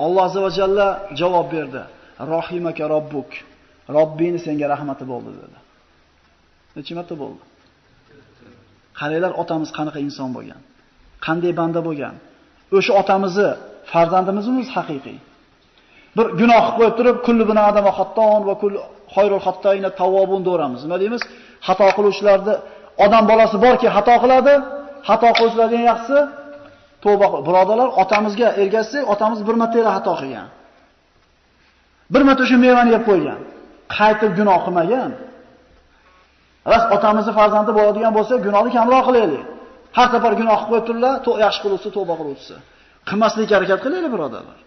Alloh 0.04 0.22
azza 0.28 0.40
va 0.46 0.50
jalla 0.58 0.88
javob 1.20 1.46
berdi. 1.54 1.82
Rohimaka 2.32 2.84
robbuk. 2.94 3.30
Robbini 3.96 4.38
senga 4.46 4.66
rahmati 4.74 5.04
bo'ldi 5.12 5.32
dedi. 5.40 5.58
Necha 6.76 6.92
marta 6.98 7.14
bo'ldi? 7.22 7.42
Qaranglar 9.00 9.32
otamiz 9.42 9.70
qanaqa 9.78 9.98
inson 10.06 10.30
bo'lgan. 10.36 10.60
Qanday 11.26 11.52
banda 11.60 11.80
bo'lgan. 11.88 12.14
O'sha 12.76 12.92
otamizni 13.00 13.48
farzandimizmiz 13.92 14.68
haqiqiy? 14.76 15.18
Bir 16.16 16.26
gunoh 16.40 16.64
qilib 16.64 16.76
qo'yib 16.78 16.94
turib, 16.98 17.16
kullu 17.26 17.44
bina 17.50 17.62
adama 17.70 17.90
xatton 17.98 18.40
va 18.48 18.54
kul 18.62 18.74
xoyrul 19.14 19.42
xattoina 19.46 19.90
tawwabun 20.00 20.40
do'ramiz. 20.48 20.80
Nima 20.86 20.96
deymiz? 21.02 21.22
Xato 21.66 21.86
qiluvchilarni 21.96 22.54
odam 23.04 23.24
bolasi 23.30 23.56
borki, 23.64 23.86
xato 23.96 24.14
qiladi. 24.22 24.54
Xato 25.08 25.28
qiluvchilardan 25.36 25.82
yaxshisi 25.90 26.18
tavba 27.04 27.26
qil. 27.32 27.40
Birodarlar, 27.48 27.88
otamizga 28.02 28.48
ergashsak, 28.62 29.02
otamiz 29.12 29.40
bir 29.48 29.56
marta 29.62 29.78
xato 29.96 30.12
qilgan. 30.20 30.48
Bir 32.12 32.22
marta 32.28 32.44
shu 32.50 32.56
mevani 32.66 32.90
yeb 32.96 33.02
qo'ygan. 33.08 33.40
Qaytib 33.96 34.32
gunoh 34.38 34.60
qilmagan. 34.66 35.10
Ras 36.72 36.84
otamizni 36.96 37.32
farzandi 37.38 37.72
bo'ladigan 37.78 38.12
bo'lsa, 38.18 38.34
gunohni 38.46 38.70
kamroq 38.76 39.02
qilaylik. 39.08 39.44
Har 39.96 40.08
safar 40.14 40.32
gunoh 40.40 40.58
qilib 40.60 40.70
qo'yib 40.70 40.86
turlar, 40.88 41.14
yaxshi 41.44 41.60
qiluvchisi, 41.64 41.90
tavba 41.96 42.14
qiluvchisi. 42.20 42.56
Qilmaslikka 43.08 43.54
harakat 43.56 43.80
qilaylik, 43.84 44.10
birodarlar. 44.14 44.58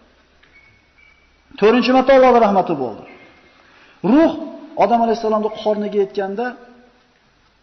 To'rtinchi 1.60 1.90
marta 1.96 2.10
Allohning 2.16 2.42
rahmati 2.46 2.74
bo'ldi. 2.82 3.04
Ruh 4.12 4.32
odam 4.84 5.00
alayhisolamning 5.06 5.54
qorniga 5.62 5.98
yetganda 6.04 6.46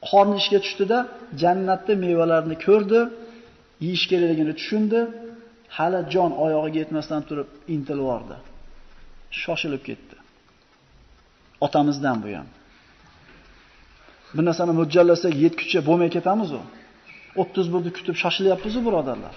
qorni 0.09 0.35
ishga 0.41 0.59
tushdida 0.65 0.97
jannatda 1.41 1.93
mevalarni 2.05 2.55
ko'rdi, 2.65 2.99
yeyish 3.85 4.05
kerakligini 4.11 4.53
tushundi, 4.59 4.99
hali 5.77 5.99
jon 6.13 6.31
oyog'iga 6.45 6.79
yetmasdan 6.83 7.21
turib 7.27 7.49
intilib 7.75 8.05
bordi. 8.11 8.35
Shoshilib 9.41 9.81
ketdi. 9.89 10.15
Otamizdan 11.65 12.17
bu 12.23 12.27
ham. 12.37 12.47
Bir 14.35 14.43
narsani 14.49 14.73
mo'ljallasak 14.79 15.33
yetguncha 15.43 15.79
bo'lmay 15.87 16.09
ketamiz 16.17 16.49
u. 16.59 16.61
31 17.43 17.85
ni 17.85 17.91
kutib 17.97 18.15
shoshilyapmiz-ku, 18.23 18.81
birodarlar. 18.87 19.35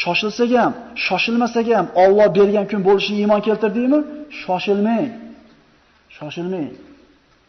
Shoshilsak 0.00 0.50
ham, 0.60 0.72
shoshilmasak 1.06 1.66
ham 1.76 1.86
Alloh 2.02 2.28
bergan 2.38 2.66
kun 2.70 2.80
bo'lishiga 2.88 3.18
iymon 3.24 3.40
keltirdingmi? 3.48 4.00
Shoshilmang. 4.42 5.10
Shoshilmang. 6.16 6.72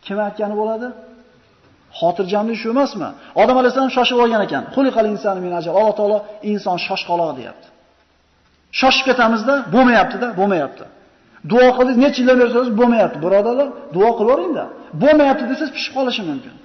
Kim 0.05 0.17
aytgani 0.27 0.55
bo'ladi? 0.61 0.87
Xotirjamlik 1.99 2.57
shu 2.61 2.67
emasmi? 2.75 3.09
Odam 3.41 3.55
alayhisalom 3.61 3.91
shoshib 3.97 4.17
olgan 4.23 4.41
ekan. 4.47 4.63
Xuliqal 4.75 5.05
insonu 5.13 5.39
min 5.45 5.53
ajal. 5.59 5.73
Alloh 5.79 5.95
taolo 5.99 6.17
inson 6.51 6.77
shoshqaloq 6.87 7.31
deyapti. 7.39 7.67
Shoshib 8.79 9.05
ketamizda, 9.09 9.55
bo'lmayapti-da, 9.75 10.27
bo'lmayapti. 10.39 10.85
Duo 11.51 11.67
qildik, 11.77 11.97
necha 12.03 12.19
yillar 12.21 12.49
so'z 12.55 12.67
bo'lmayapti. 12.79 13.17
Birodarlar, 13.25 13.67
duo 13.95 14.09
qilaveringda. 14.19 14.65
Bo'lmayapti 15.03 15.43
desangiz 15.51 15.71
pishib 15.77 15.93
qolishi 15.97 16.21
mumkin. 16.29 16.55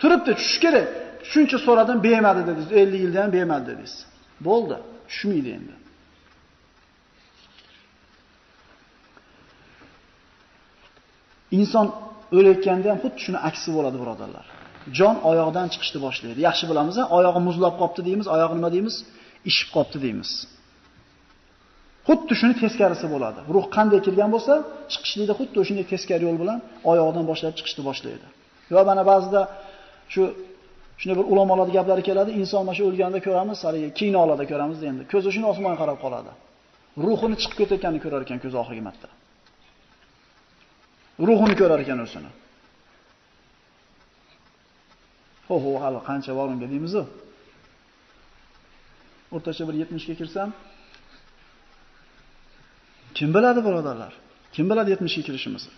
Turibdi, 0.00 0.30
tushish 0.38 0.58
kerak. 0.64 0.86
Shuncha 1.30 1.58
so'radim, 1.66 1.98
bermadi 2.06 2.40
dedingiz. 2.48 2.68
50 2.80 2.96
yildan 3.04 3.22
ham 3.24 3.32
bermadi 3.36 3.64
dedingiz. 3.70 3.94
Bo'ldi, 4.46 4.76
tushmaydi 5.10 5.50
endi. 5.58 5.74
Inson 11.56 11.86
o'layotganda 12.38 12.86
ham 12.92 12.98
xuddi 13.04 13.18
shuni 13.24 13.38
aksi 13.48 13.68
bo'ladi, 13.76 13.96
birodarlar. 14.02 14.44
Jon 14.98 15.16
oyoqdan 15.30 15.66
chiqishni 15.72 15.98
boshlaydi. 16.06 16.38
Yaxshi 16.48 16.64
bilamiz, 16.70 16.96
oyog'i 17.18 17.40
muzlab 17.48 17.74
qopti 17.82 18.00
deymiz, 18.08 18.26
oyog'i 18.34 18.54
nima 18.58 18.70
deymiz? 18.74 18.94
Ishib 19.50 19.68
qopti 19.76 19.98
deymiz. 20.04 20.30
Xuddi 22.08 22.34
shuni 22.40 22.54
teskarisi 22.62 23.06
bo'ladi. 23.14 23.40
Ruh 23.54 23.66
qanday 23.76 24.00
kirgan 24.06 24.30
bo'lsa, 24.34 24.52
chiqishlikda 24.92 25.34
xuddi 25.40 25.56
o'shunday 25.62 25.86
teskari 25.92 26.22
yo'l 26.28 26.38
bilan 26.42 26.58
oyoqdan 26.90 27.24
boshlab 27.30 27.52
chiqishni 27.58 27.82
boshlaydi. 27.88 28.26
Va 28.76 28.82
mana 28.90 29.02
ba'zida 29.10 29.40
shu 30.12 30.22
shunday 31.00 31.16
bir 31.20 31.26
ulamolar 31.32 31.68
gaplari 31.76 32.02
keladi, 32.08 32.30
inson 32.40 32.62
mana 32.66 32.76
shu 32.78 32.84
o'lganda 32.88 33.18
ko'ramiz, 33.26 33.58
haligi 33.66 33.88
kinolarda 33.98 34.44
ko'ramiz 34.50 34.78
endi. 34.90 35.02
Ko'zi 35.12 35.28
shuni 35.34 35.46
osmonga 35.52 35.76
qarab 35.82 35.98
qoladi. 36.04 36.30
Ruhini 37.04 37.36
chiqib 37.42 37.56
ketayotganini 37.60 38.00
ko'rar 38.04 38.20
ekan 38.26 38.38
ko'z 38.44 38.54
oxirgi 38.62 38.82
marta. 38.88 39.08
Ruhini 41.18 41.54
ko'rar 41.60 41.80
ekan 41.84 41.98
o'zini. 42.04 42.30
Ho, 45.48 45.56
ho, 45.64 45.70
hali 45.82 46.00
qancha 46.08 46.32
bor 46.38 46.48
unga 46.54 46.66
deymiz-ku. 46.72 47.02
O'rtacha 49.34 49.62
bir 49.68 49.74
70 49.82 50.06
ga 50.08 50.14
kirsam, 50.20 50.48
kim 53.16 53.28
biladi 53.36 53.60
birodarlar? 53.66 54.12
Kim 54.54 54.66
biladi 54.70 54.90
70 54.90 55.16
ga 55.16 55.22
kirishimizni? 55.28 55.72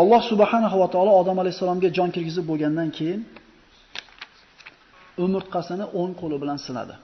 Alloh 0.00 0.22
subhanahu 0.30 0.76
va 0.82 0.88
taolo 0.94 1.12
Odam 1.20 1.38
alayhisalomga 1.42 1.88
jon 1.96 2.10
kirgizib 2.14 2.44
bo'lgandan 2.50 2.88
keyin 2.98 3.20
umurtqasini 5.24 5.84
o'ng 6.00 6.12
qo'li 6.20 6.36
bilan 6.42 6.58
sinadi. 6.66 6.94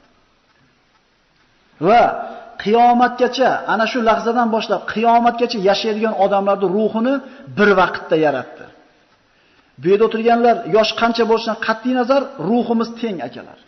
Va 1.89 2.03
qiyomatgacha 2.65 3.51
ana 3.73 3.85
shu 3.93 3.99
lahzadan 4.09 4.49
boshlab 4.55 4.83
qiyomatgacha 4.95 5.59
yashaydigan 5.69 6.15
odamlarning 6.25 6.71
ruhini 6.77 7.15
bir 7.59 7.69
vaqtda 7.81 8.17
yaratdi. 8.27 8.65
Bu 9.81 9.87
yerda 9.93 10.05
o'tirganlar 10.09 10.57
yosh 10.77 10.91
qancha 11.01 11.25
bo'lishidan 11.31 11.59
qat'iy 11.67 11.95
nazar 12.01 12.23
ruhimiz 12.51 12.89
teng 13.01 13.19
akalar. 13.29 13.59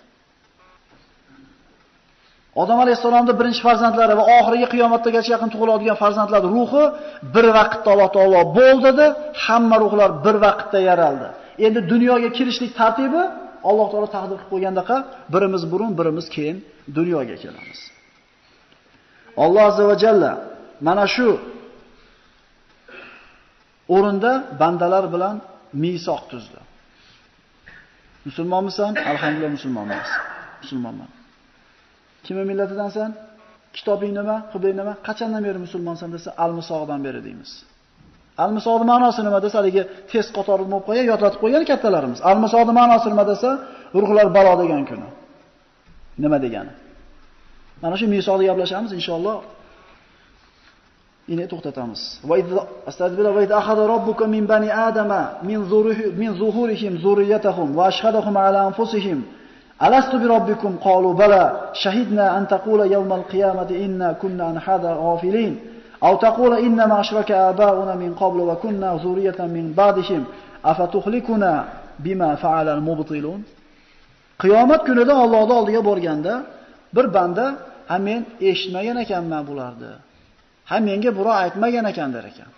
Odam 2.63 2.79
alayhisolamning 2.85 3.37
birinchi 3.41 3.63
farzandlari 3.67 4.15
va 4.21 4.25
oxirgi 4.39 4.67
qiyomatgacha 4.75 5.31
yaqin 5.35 5.49
tug'iladigan 5.55 5.97
farzandlar 6.03 6.43
ruhi 6.55 6.85
bir 7.35 7.47
vaqtda 7.59 7.89
Alloh 7.95 8.11
taolo 8.17 8.41
bo'ldidi, 8.59 9.07
hamma 9.45 9.77
ruhlar 9.85 10.11
bir 10.25 10.37
vaqtda 10.47 10.79
yaraldi. 10.89 11.29
Endi 11.67 11.81
dunyoga 11.93 12.29
kirishlik 12.37 12.73
tartibi 12.81 13.23
Alloh 13.71 13.87
taolo 13.93 14.09
taqdir 14.17 14.37
qilib 14.39 14.51
qo'ygandaqa 14.53 14.97
birimiz 15.35 15.63
burun, 15.73 15.91
birimiz 15.99 16.27
keyin 16.35 16.57
dunyoga 16.99 17.37
kelamiz. 17.45 17.81
Alloh 19.45 19.63
azza 19.71 19.85
va 19.91 19.97
jalla 20.05 20.33
mana 20.87 21.05
shu 21.15 21.29
o'rinda 23.95 24.33
bandalar 24.61 25.05
bilan 25.15 25.37
misoq 25.85 26.23
tuzdi. 26.31 26.61
Musulmonmisan? 28.29 28.93
Alhamdulillah 29.13 29.53
musulmonman. 29.59 30.03
Musulmonman. 30.63 31.11
Kimning 32.25 32.47
millatidansan? 32.51 33.11
Kitobing 33.77 34.13
nima? 34.19 34.37
Qibling 34.53 34.77
nima? 34.81 34.93
Qachondan 35.09 35.43
beri 35.49 35.59
musulmonsan 35.67 36.09
desa, 36.15 36.31
al-misoqdan 36.45 37.01
beri 37.07 37.21
deymiz. 37.27 37.51
Al-misoqning 38.45 38.89
ma'nosi 38.93 39.21
nima 39.29 39.39
desa, 39.45 39.57
haligi 39.61 39.83
tez 40.11 40.27
qatorida 40.37 40.69
bo'lib 40.73 40.85
qo'ygan, 40.89 41.07
yodlatib 41.13 41.41
qo'ygan 41.45 41.65
kattalarimiz. 41.71 42.19
Al-misoqning 42.31 42.77
ma'nosi 42.81 43.07
nima 43.13 43.25
desa, 43.33 43.51
ruhlar 44.03 44.27
balo 44.37 44.53
degan 44.63 44.83
kuni. 44.91 45.09
Nima 46.25 46.39
degani? 46.45 46.73
Mana 47.83 47.97
shu 47.97 48.07
misolda 48.07 48.45
gaplashamiz 48.51 48.91
inshaalloh. 48.99 49.39
Ini 51.33 51.45
to'xtatamiz. 51.53 52.01
Va 52.29 52.35
astagfirullah 52.91 53.35
va 53.39 53.43
idza 53.47 53.57
akhadha 53.63 53.85
robbuka 53.95 54.25
min 54.35 54.45
bani 54.53 54.69
adama 54.89 55.21
min 55.49 55.59
zurihi 55.73 56.05
min 56.23 56.31
zuhurihim 56.41 56.93
zurriyatahum 57.05 57.69
va 57.79 57.85
ashhadahum 57.93 58.35
ala 58.37 58.59
anfusihim. 58.69 59.19
Alastu 59.87 60.17
bi 60.23 60.27
robbikum? 60.35 60.73
Qalu 60.87 61.11
bala 61.23 61.43
shahidna 61.83 62.25
an 62.37 62.43
taqula 62.55 62.85
yawmal 62.95 63.25
qiyamati 63.33 63.75
inna 63.87 64.09
kunna 64.23 64.45
an 64.51 64.57
hada 64.67 64.91
ghafilin. 65.05 65.53
Aw 66.07 66.15
taqula 66.27 66.57
inna 66.67 66.85
ma 66.91 66.97
ashraka 67.05 67.35
abauna 67.51 67.95
min 68.03 68.11
qablu 68.23 68.43
wa 68.51 68.57
kunna 68.63 68.99
zurriyatan 69.05 69.49
min 69.57 69.67
ba'dihim. 69.81 70.23
Afatuhlikuna 70.73 71.51
bima 72.05 72.31
fa'ala 72.43 72.71
al-mubtilun? 72.79 73.41
Qiyomat 74.43 74.81
kunida 74.87 75.15
Allohning 75.25 75.57
oldiga 75.61 75.81
borganda 75.91 76.35
bir 76.97 77.07
banda 77.17 77.45
Ha 77.91 77.97
men 78.07 78.21
eshitmagan 78.51 78.97
ekanman 79.05 79.43
bularni. 79.51 79.93
Ha 80.71 80.77
menga 80.89 81.11
birov 81.19 81.35
aytmagan 81.45 81.85
ekan 81.93 82.11
der 82.17 82.25
ekan. 82.33 82.51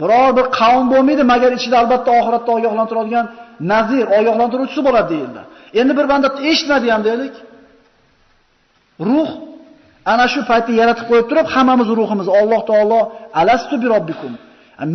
Biror 0.00 0.30
bir 0.38 0.46
qavm 0.58 0.86
bo'lmaydi, 0.92 1.22
magar 1.32 1.52
ichida 1.58 1.76
albatta 1.82 2.10
oxiratda 2.20 2.50
ogohlantiradigan 2.58 3.26
nazir, 3.72 4.06
ogohlantiruvchisi 4.18 4.82
bo'ladi 4.86 5.08
deyildi. 5.12 5.42
Endi 5.80 5.92
bir 5.98 6.06
banda 6.12 6.28
eshitmadi 6.50 6.86
ham 6.94 7.02
deylik. 7.08 7.34
Ruh 9.08 9.30
ana 10.12 10.26
shu 10.32 10.40
paytda 10.50 10.72
yaratib 10.80 11.06
qo'yib 11.10 11.26
turib, 11.30 11.46
hammamiz 11.54 11.88
ruhimiz 11.98 12.28
Alloh 12.40 12.60
taolo 12.70 13.00
alastu 13.40 13.74
bi 13.82 13.86
robbikum. 13.94 14.32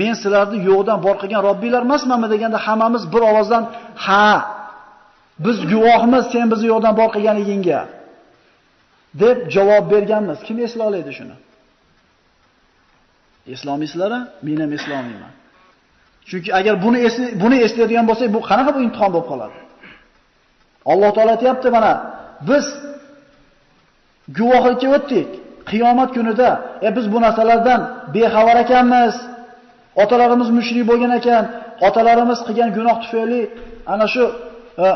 Men 0.01 0.13
sizlarni 0.21 0.57
yo'qdan 0.69 0.97
bor 1.05 1.15
qilgan 1.21 1.41
Robbinglar 1.49 1.81
emasmanmi 1.87 2.27
deganda 2.33 2.57
hammamiz 2.67 3.03
bir 3.13 3.21
ovozdan 3.29 3.63
ha 4.05 4.29
biz 5.45 5.57
guvohmiz 5.71 6.23
sen 6.33 6.45
bizni 6.51 6.67
yo'qdan 6.73 6.93
bor 6.99 7.09
qilganligingga. 7.15 7.79
Deb 9.13 9.37
javob 9.55 9.91
berganmiz. 9.91 10.39
Kim 10.47 10.57
eslay 10.65 10.87
oladi 10.87 11.13
shuni? 11.19 11.35
Islomiysizlar-a? 13.55 14.19
Men 14.41 14.57
ham 14.63 14.71
islomiyman. 14.73 15.33
Chunki 16.29 16.49
agar 16.59 16.75
buni 16.85 16.99
esli, 17.07 17.25
buni 17.43 17.57
eslaydigan 17.65 18.05
bo'lsak, 18.09 18.27
bu 18.35 18.39
qanaqa 18.49 18.71
bu 18.75 18.79
imtihon 18.87 19.11
bo'lib 19.15 19.27
qoladi? 19.31 19.57
Alloh 20.91 21.09
taolo 21.15 21.31
aytayapti 21.35 21.67
mana, 21.75 21.91
biz 22.49 22.65
guvohlikka 24.37 24.87
o'tdik. 24.97 25.29
Qiyomat 25.69 26.09
kunida, 26.15 26.49
e 26.87 26.89
biz 26.95 27.05
bu 27.13 27.17
narsalardan 27.25 27.81
bexabar 28.15 28.57
ekanmiz. 28.65 29.15
Otalarimiz 30.03 30.49
mushrik 30.57 30.83
bo'lgan 30.89 31.11
ekan, 31.19 31.43
otalarimiz 31.87 32.39
qilgan 32.47 32.69
gunoh 32.77 32.97
tufayli 33.03 33.41
ana 33.93 34.05
shu 34.13 34.23
e, 34.85 34.87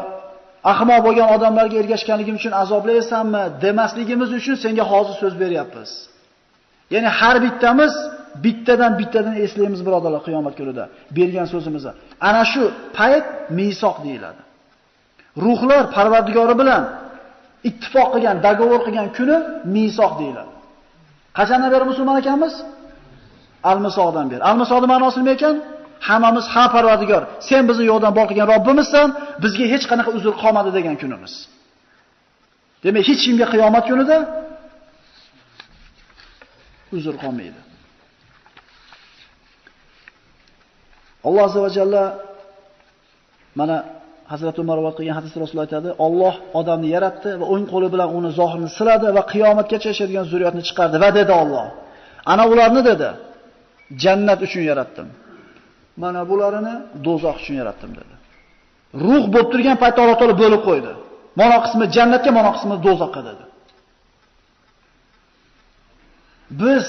ahmoq 0.71 1.00
bo'lgan 1.06 1.28
odamlarga 1.36 1.76
ergashganligim 1.82 2.36
uchun 2.39 2.54
azoblaysanmi 2.63 3.43
demasligimiz 3.63 4.30
uchun 4.39 4.56
senga 4.63 4.84
hozir 4.91 5.15
so'z 5.21 5.34
beryapmiz. 5.43 5.91
Ya'ni 6.93 7.10
har 7.19 7.36
bittamiz 7.45 7.93
bittadan 8.45 8.91
bittadan 9.00 9.36
eslaymiz 9.45 9.82
birodarlar 9.88 10.21
qiyomat 10.28 10.54
kunida 10.60 10.84
bergan 11.17 11.47
so'zimizni. 11.54 11.91
Ana 12.30 12.43
shu 12.52 12.63
payt 12.97 13.26
misoq 13.60 13.97
deyiladi. 14.06 14.41
Ruhlar 15.43 15.84
Parvardigori 15.95 16.56
bilan 16.62 16.84
ittifoq 17.69 18.08
qilgan, 18.13 18.38
dogovor 18.47 18.80
qilgan 18.88 19.08
kuni 19.17 19.38
misoq 19.76 20.13
deyiladi. 20.21 20.54
Qachondan 21.38 21.69
beri 21.74 21.86
musulmon 21.91 22.17
ekanmiz? 22.24 22.54
Al-Misoqdan 23.71 24.26
beri. 24.32 24.41
Al-Misoqning 24.50 24.91
ma'nosi 24.93 25.17
nima 25.21 25.32
ekan? 25.38 25.56
Hammamiz 26.07 26.45
ha 26.53 26.63
Parvardigor, 26.75 27.23
sen 27.49 27.61
bizni 27.69 27.85
yo'qdan 27.91 28.13
bor 28.17 28.25
qilgan 28.29 28.47
Robbimizsan, 28.53 29.07
bizga 29.43 29.65
hech 29.73 29.85
qanaqa 29.91 30.11
uzr 30.17 30.33
qolmadi 30.41 30.69
degan 30.77 30.95
kunimiz. 31.01 31.33
Demak, 32.83 33.03
hech 33.09 33.21
kimga 33.25 33.45
qiyomat 33.53 33.83
kunida 33.89 34.17
uzr 36.97 37.15
qolmaydi. 37.23 37.59
Alloh 41.27 41.43
azza 41.47 41.59
va 41.65 41.69
jalla 41.77 42.03
mana 43.59 43.77
Hazrat 44.33 44.55
Umar 44.63 44.75
rivoyat 44.79 44.97
qilgan 44.99 45.15
hadisda 45.19 45.37
Rasululloh 45.43 45.67
aytadi, 45.69 45.89
Alloh 46.05 46.35
odamni 46.59 46.89
yaratdi 46.95 47.29
va 47.41 47.45
o'ng 47.53 47.65
qo'li 47.73 47.87
bilan 47.93 48.09
uni 48.17 48.29
zohirini 48.39 48.69
siladi 48.77 49.07
va 49.17 49.23
qiyomatgacha 49.33 49.87
yashaydigan 49.91 50.25
zurriyatni 50.31 50.63
chiqardi 50.67 50.97
va 51.03 51.09
dedi 51.19 51.33
Alloh. 51.43 51.67
Ana 52.31 52.43
ularni 52.51 52.81
dedi, 52.89 53.09
jannat 54.03 54.39
uchun 54.47 54.63
yaratdim. 54.71 55.07
Mana 55.97 56.21
bularini 56.30 56.75
dozoq 57.06 57.36
uchun 57.41 57.56
yaratdim 57.62 57.91
dedi. 57.99 58.15
Ruh 59.04 59.23
bo'lib 59.34 59.49
turgan 59.54 59.77
paytda 59.84 59.99
Alloh 60.04 60.17
taolo 60.21 60.36
bo'lib 60.43 60.62
qo'ydi. 60.69 60.91
mano 61.39 61.58
qismi 61.65 61.86
jannatga, 61.95 62.32
mano 62.38 62.51
qismi 62.56 62.75
dozoqqa 62.86 63.21
dedi. 63.30 63.43
Biz 66.62 66.86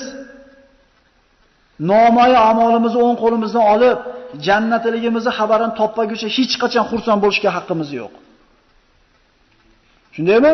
nomoya 1.90 2.40
amolimizni 2.50 3.00
o'ng 3.06 3.16
qo'limizdan 3.22 3.64
olib, 3.74 3.98
jannatligimizni 4.46 5.32
xabarini 5.38 5.72
topmaguncha 5.80 6.28
hech 6.36 6.54
qachon 6.62 6.84
xursand 6.90 7.18
bo'lishga 7.24 7.50
haqqimiz 7.56 7.88
yo'q. 8.00 8.12
Shundaymi? 10.14 10.52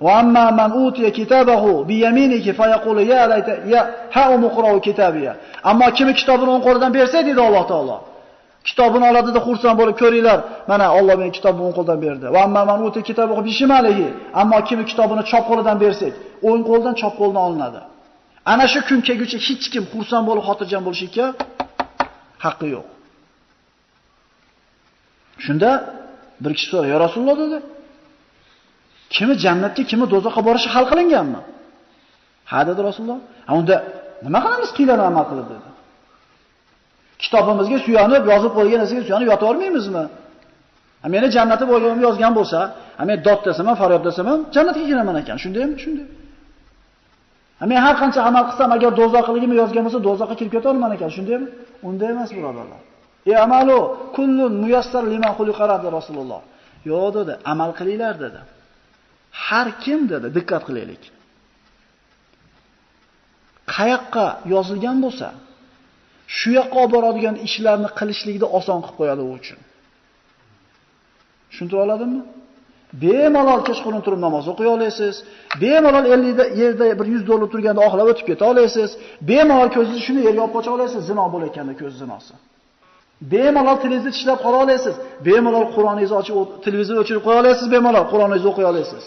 وأما 0.00 0.50
من 0.50 0.70
man 0.72 1.08
كتابه 1.08 1.84
بيمينه 1.84 2.52
فيقول 2.52 2.98
يا 2.98 3.06
fa 3.06 3.12
يا 3.12 3.16
ya 3.20 3.28
layta 3.28 3.52
ya 3.66 3.82
أما 4.16 4.34
umqra'u 4.36 4.80
kitabiya. 4.80 5.36
Ammo 5.62 5.86
kim 5.96 6.08
kitobini 6.12 6.50
o'ng 6.54 6.62
qo'lidan 6.66 6.90
bersa 6.94 7.18
dedi 7.26 7.40
Alloh 7.40 7.64
taolo. 7.72 7.98
Kitobini 8.68 9.04
oladida 9.10 9.40
xursand 9.46 9.76
bo'lib 9.80 9.96
ko'ringlar. 10.02 10.38
Mana 10.70 10.86
Alloh 10.98 11.14
menga 11.20 11.32
kitobni 11.38 11.62
o'ng 11.66 11.74
qo'ldan 11.78 11.98
berdi. 12.04 12.26
Va 12.34 12.40
amma 12.46 12.62
man 12.70 12.78
kitob 13.08 13.28
o'qib 13.32 13.44
bi 13.48 13.52
shimalihi. 13.58 14.06
Ammo 14.40 14.58
kim 14.68 14.78
kitobini 14.90 15.22
chop 15.30 15.44
qo'lidan 15.50 15.76
bersak, 15.84 16.12
o'ng 16.48 16.62
qo'ldan 16.70 16.94
chop 17.00 17.14
qo'ldan 17.20 17.42
olinadi. 17.48 17.80
Ana 18.52 18.64
shu 18.72 18.80
kun 18.88 19.00
kelguncha 19.08 19.38
hech 19.46 19.66
kim 19.74 19.84
xursand 19.92 20.24
bo'lib 20.28 20.44
xotirjam 20.48 20.82
bo'lishga 20.86 21.26
haqqi 22.44 22.66
yo'q. 22.74 22.86
Shunda 25.44 25.70
bir 26.42 26.52
kishi 26.56 26.68
so'radi, 26.72 26.88
"Ya 26.94 26.98
Rasululloh" 27.04 27.36
dedi. 27.44 27.58
Kimi 29.14 29.34
jannatga, 29.44 29.82
kimi 29.90 30.04
do'zaxga 30.12 30.42
borishi 30.48 30.68
hal 30.74 30.84
qilinganmi? 30.90 31.40
Ha 32.50 32.58
dedi 32.68 32.80
Rasululloh. 32.88 33.20
Ha 33.48 33.52
unda 33.60 33.76
nima 34.26 34.38
qilamiz 34.44 34.70
qiylan 34.78 35.00
amal 35.10 35.24
qilib 35.30 35.46
dedi. 35.52 35.68
Kitobimizga 37.22 37.78
suyanib, 37.86 38.22
yozib 38.32 38.52
qo'ygan 38.58 38.78
narsaga 38.82 39.02
suyanib 39.08 39.28
yota 39.32 39.44
olmaymizmi? 39.50 40.04
Ha 41.02 41.06
meni 41.14 41.26
jannati 41.36 41.64
bo'lganimni 41.70 42.04
yozgan 42.08 42.32
bo'lsa, 42.38 42.58
ha 42.98 43.02
men 43.08 43.16
dod 43.26 43.40
desam 43.48 43.66
ham, 43.68 43.76
faryod 43.82 44.02
desam 44.08 44.26
ham 44.30 44.40
jannatga 44.54 44.84
kiraman 44.90 45.16
ekan. 45.22 45.36
Shundaymi? 45.44 45.74
Shunday. 45.84 46.06
Ha 47.60 47.64
men 47.70 47.78
har 47.84 47.94
qancha 48.02 48.20
amal 48.28 48.44
qilsam, 48.48 48.68
agar 48.76 48.90
do'zaxligimni 49.00 49.56
yozgan 49.62 49.82
bo'lsa, 49.86 49.98
do'zaxga 50.08 50.34
kirib 50.40 50.52
keta 50.56 50.66
olman 50.72 50.90
ekan. 50.96 51.10
Shundaymi? 51.16 51.46
Unday 51.88 52.08
emas, 52.14 52.30
birodarlar. 52.36 52.80
amalu 53.46 53.78
kullun 54.16 54.52
muyassar 54.62 55.04
liman 55.12 55.32
xuliqa 55.38 55.64
Rasululloh. 55.98 56.40
Yo'q 56.90 57.06
dedi, 57.16 57.32
amal 57.52 57.70
qilinglar 57.78 58.14
dedi. 58.24 58.40
Har 59.42 59.68
kim 59.84 60.00
dedi, 60.12 60.28
diqqat 60.36 60.62
qilaylik. 60.68 61.02
Qayoqqa 63.74 64.26
yozilgan 64.54 64.96
bo'lsa, 65.04 65.28
shu 66.36 66.48
yoqqa 66.58 66.76
olib 66.82 66.92
boradigan 66.94 67.36
ishlarni 67.46 67.88
qilishlikni 67.98 68.46
oson 68.58 68.78
qilib 68.84 68.96
qo'yadi 69.00 69.22
u 69.28 69.30
uchun. 69.38 69.60
Tushuntira 71.50 71.80
oladimmi? 71.86 72.22
Bemalol 73.02 73.60
kechqurun 73.68 74.02
turib 74.06 74.20
namoz 74.26 74.44
o'qiy 74.52 74.68
olasiz. 74.76 75.14
Bemalol 75.62 76.04
50 76.16 76.44
yerda 76.60 76.84
bir 77.00 77.06
100 77.06 77.28
dollar 77.28 77.48
turganda 77.54 77.80
oxlab 77.86 78.08
o'tib 78.12 78.26
keta 78.30 78.44
olasiz. 78.52 78.90
Bemalol 79.30 79.70
ko'zingizni 79.76 80.02
shuni 80.06 80.20
yerga 80.26 80.40
olib 80.44 80.54
qocha 80.56 80.70
olasiz, 80.76 81.00
zino 81.10 81.24
bo'layotganda 81.34 81.74
ko'z 81.80 81.92
zinosi. 82.02 82.34
Bemalol 83.32 83.76
televizor 83.84 84.12
ishlab 84.18 84.38
qola 84.44 84.58
olasiz. 84.64 84.94
Bemalol 85.28 85.66
Qur'oningizni 85.74 86.16
ochib 86.22 86.36
televizor 86.66 86.96
o'chirib 87.02 87.22
qo'ya 87.26 87.38
olasiz, 87.42 87.66
bemalol 87.74 88.04
Qur'oningizni 88.12 88.48
o'qiy 88.52 88.66
olasiz. 88.72 89.04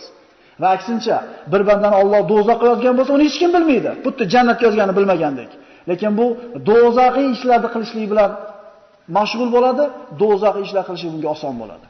Va 0.62 0.68
aksincha, 0.76 1.18
bir 1.52 1.62
bandani 1.70 1.96
Alloh 2.02 2.22
do'zaxga 2.32 2.66
yozgan 2.72 2.94
bo'lsa, 2.98 3.12
uni 3.18 3.24
hech 3.28 3.38
kim 3.42 3.52
bilmaydi. 3.56 3.90
Xuddi 4.06 4.24
jannatga 4.34 4.64
yozganini 4.68 4.96
bilmagandek. 5.00 5.50
Lekin 5.90 6.12
bu 6.20 6.26
do'zaxiy 6.70 7.28
ishlarni 7.36 7.70
qilishlik 7.74 8.08
bilan 8.14 8.32
mashg'ul 9.18 9.50
bo'ladi, 9.56 9.84
do'zaxiy 10.22 10.64
ishlar 10.68 10.84
qilishlik 10.88 11.12
bunga 11.16 11.30
oson 11.36 11.54
bo'ladi. 11.62 11.86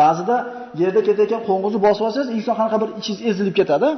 Ba'zida 0.00 0.36
yerda 0.80 1.00
ketayotgan 1.08 1.42
qo'ng'izni 1.48 1.80
bosib 1.86 2.02
olsangiz, 2.08 2.28
inson 2.38 2.54
qanaqa 2.58 2.76
bir 2.82 2.88
ichingiz 3.00 3.20
ezilib 3.30 3.54
ketadi. 3.60 3.88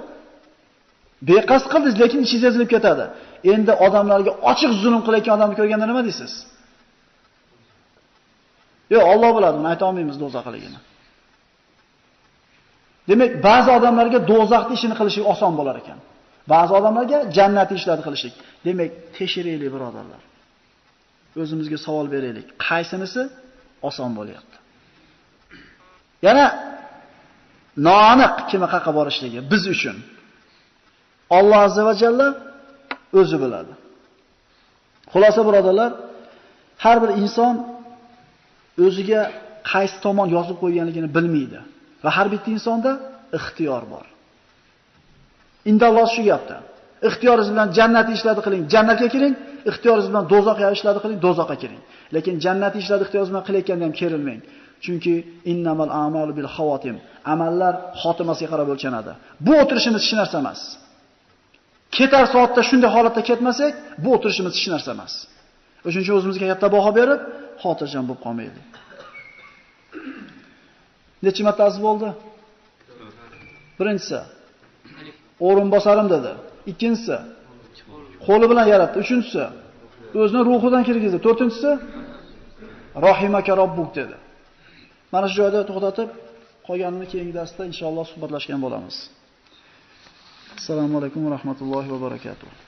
Beqasd 1.28 1.66
qildingiz, 1.72 1.96
lekin 2.02 2.18
ichingiz 2.26 2.44
ezilib 2.50 2.70
ketadi. 2.74 3.04
Endi 3.52 3.72
odamlarga 3.86 4.32
ochiq 4.50 4.72
zulm 4.82 5.00
qilayotgan 5.06 5.34
odamni 5.38 5.56
ko'rganda 5.60 5.86
nima 5.90 6.02
deysiz? 6.08 6.32
Yo'q, 8.92 9.04
Alloh 9.12 9.30
biladi, 9.36 9.56
buni 9.60 9.68
ayta 9.72 9.84
olmaymiz 9.90 10.16
do'zaxligini. 10.22 10.78
Demak, 13.08 13.30
ba'zi 13.48 13.70
odamlarga 13.78 14.18
do'zaxni 14.30 14.74
ishini 14.78 14.94
qilishi 15.00 15.20
oson 15.32 15.52
bo'lar 15.58 15.76
ekan. 15.82 15.98
Ba'zi 16.52 16.72
odamlarga 16.78 17.18
jannatni 17.36 17.74
ishlarni 17.80 18.04
qilishlik. 18.06 18.34
Demak, 18.66 18.90
tekshiraylik 19.16 19.70
birodarlar. 19.76 20.22
O'zimizga 21.42 21.78
savol 21.86 22.06
beraylik. 22.14 22.46
Qaysinisi 22.66 23.22
oson 23.88 24.10
bo'lyapti? 24.18 24.56
Yana 26.26 26.46
noaniq 27.88 28.34
kimi 28.50 28.66
qayerga 28.72 28.92
borishligi 28.98 29.40
biz 29.52 29.64
uchun 29.74 29.96
Alloh 31.38 31.58
azza 31.66 31.82
va 31.88 31.94
jalla 32.02 32.26
o'zi 33.20 33.36
biladi. 33.42 33.72
Xulosa 35.12 35.40
birodarlar, 35.48 35.90
har 36.84 36.96
bir 37.02 37.10
inson 37.22 37.54
o'ziga 38.86 39.20
qaysi 39.72 39.96
tomon 40.04 40.28
yozib 40.36 40.56
qo'yganligini 40.62 41.08
bilmaydi 41.16 41.60
va 42.04 42.10
har 42.16 42.26
bitta 42.34 42.48
insonda 42.56 42.90
ixtiyor 43.38 43.82
bor. 43.92 44.06
Indalloh 45.70 46.08
shu 46.14 46.22
gapda. 46.30 46.56
Ixtiyoringiz 47.08 47.48
bilan 47.54 47.68
jannat 47.78 48.08
ishlarni 48.16 48.42
qiling, 48.46 48.62
jannatga 48.74 49.08
kiring, 49.14 49.34
ixtiyoringiz 49.70 50.08
bilan 50.12 50.24
do'zaxga 50.32 50.66
ishlarni 50.76 51.00
qiling, 51.04 51.18
do'zaxga 51.26 51.56
kiring. 51.62 51.80
Lekin 52.14 52.34
jannat 52.44 52.74
ishlarni 52.80 53.04
ixtiyoringiz 53.06 53.32
bilan 53.32 53.44
qilayotganda 53.48 53.84
ham 53.86 53.94
kerilmang. 54.00 54.40
Chunki 54.84 55.14
innamal 55.52 55.90
a'malu 56.02 56.32
bil 56.38 56.48
xavotim. 56.56 56.96
Amallar 57.32 57.74
xotimasiga 58.02 58.48
qarab 58.52 58.68
o'lchanadi. 58.74 59.12
Bu 59.46 59.52
o'tirishimiz 59.62 60.02
hech 60.06 60.14
narsa 60.20 60.36
emas. 60.42 60.60
Ketar 61.96 62.24
soatda 62.34 62.60
shunday 62.68 62.90
holatda 62.96 63.22
ketmasak, 63.30 63.72
bu 64.04 64.08
o'tirishimiz 64.16 64.52
hech 64.58 64.68
narsa 64.74 64.90
emas. 64.96 65.12
O'shuning 65.86 66.04
uchun 66.06 66.16
o'zimizga 66.18 66.46
katta 66.52 66.66
baho 66.76 66.90
berib, 66.98 67.20
xotirjam 67.62 68.04
bo'lib 68.08 68.20
qolmaylik. 68.26 68.68
Necha 71.26 71.42
marta 71.48 71.62
aziz 71.68 71.80
bo'ldi? 71.86 72.08
Birinchisi 73.78 74.18
o'rin 75.46 75.68
bosarim 75.74 76.08
dedi. 76.14 76.32
Ikkinchisi 76.70 77.16
qo'li 78.26 78.46
bilan 78.50 78.66
yaratdi. 78.74 78.96
Uchinchisi 79.04 79.44
o'zini 80.20 80.42
ruhidan 80.50 80.82
kirgizdi. 80.88 81.18
To'rtinchisi 81.26 81.70
rohimaka 83.06 83.52
robbuk 83.62 83.90
dedi. 83.98 84.16
Mana 85.12 85.26
shu 85.30 85.36
joyda 85.40 85.60
to'xtatib, 85.70 86.08
qolganini 86.68 87.06
keyingi 87.12 87.34
darsda 87.40 87.62
inshaalloh 87.70 88.04
suhbatlashgan 88.12 88.60
bo'lamiz. 88.64 88.96
Assalomu 90.58 90.94
alaykum 91.00 91.20
va 91.26 91.30
rahmatullohi 91.36 91.88
va 91.94 91.98
barakatuh. 92.06 92.63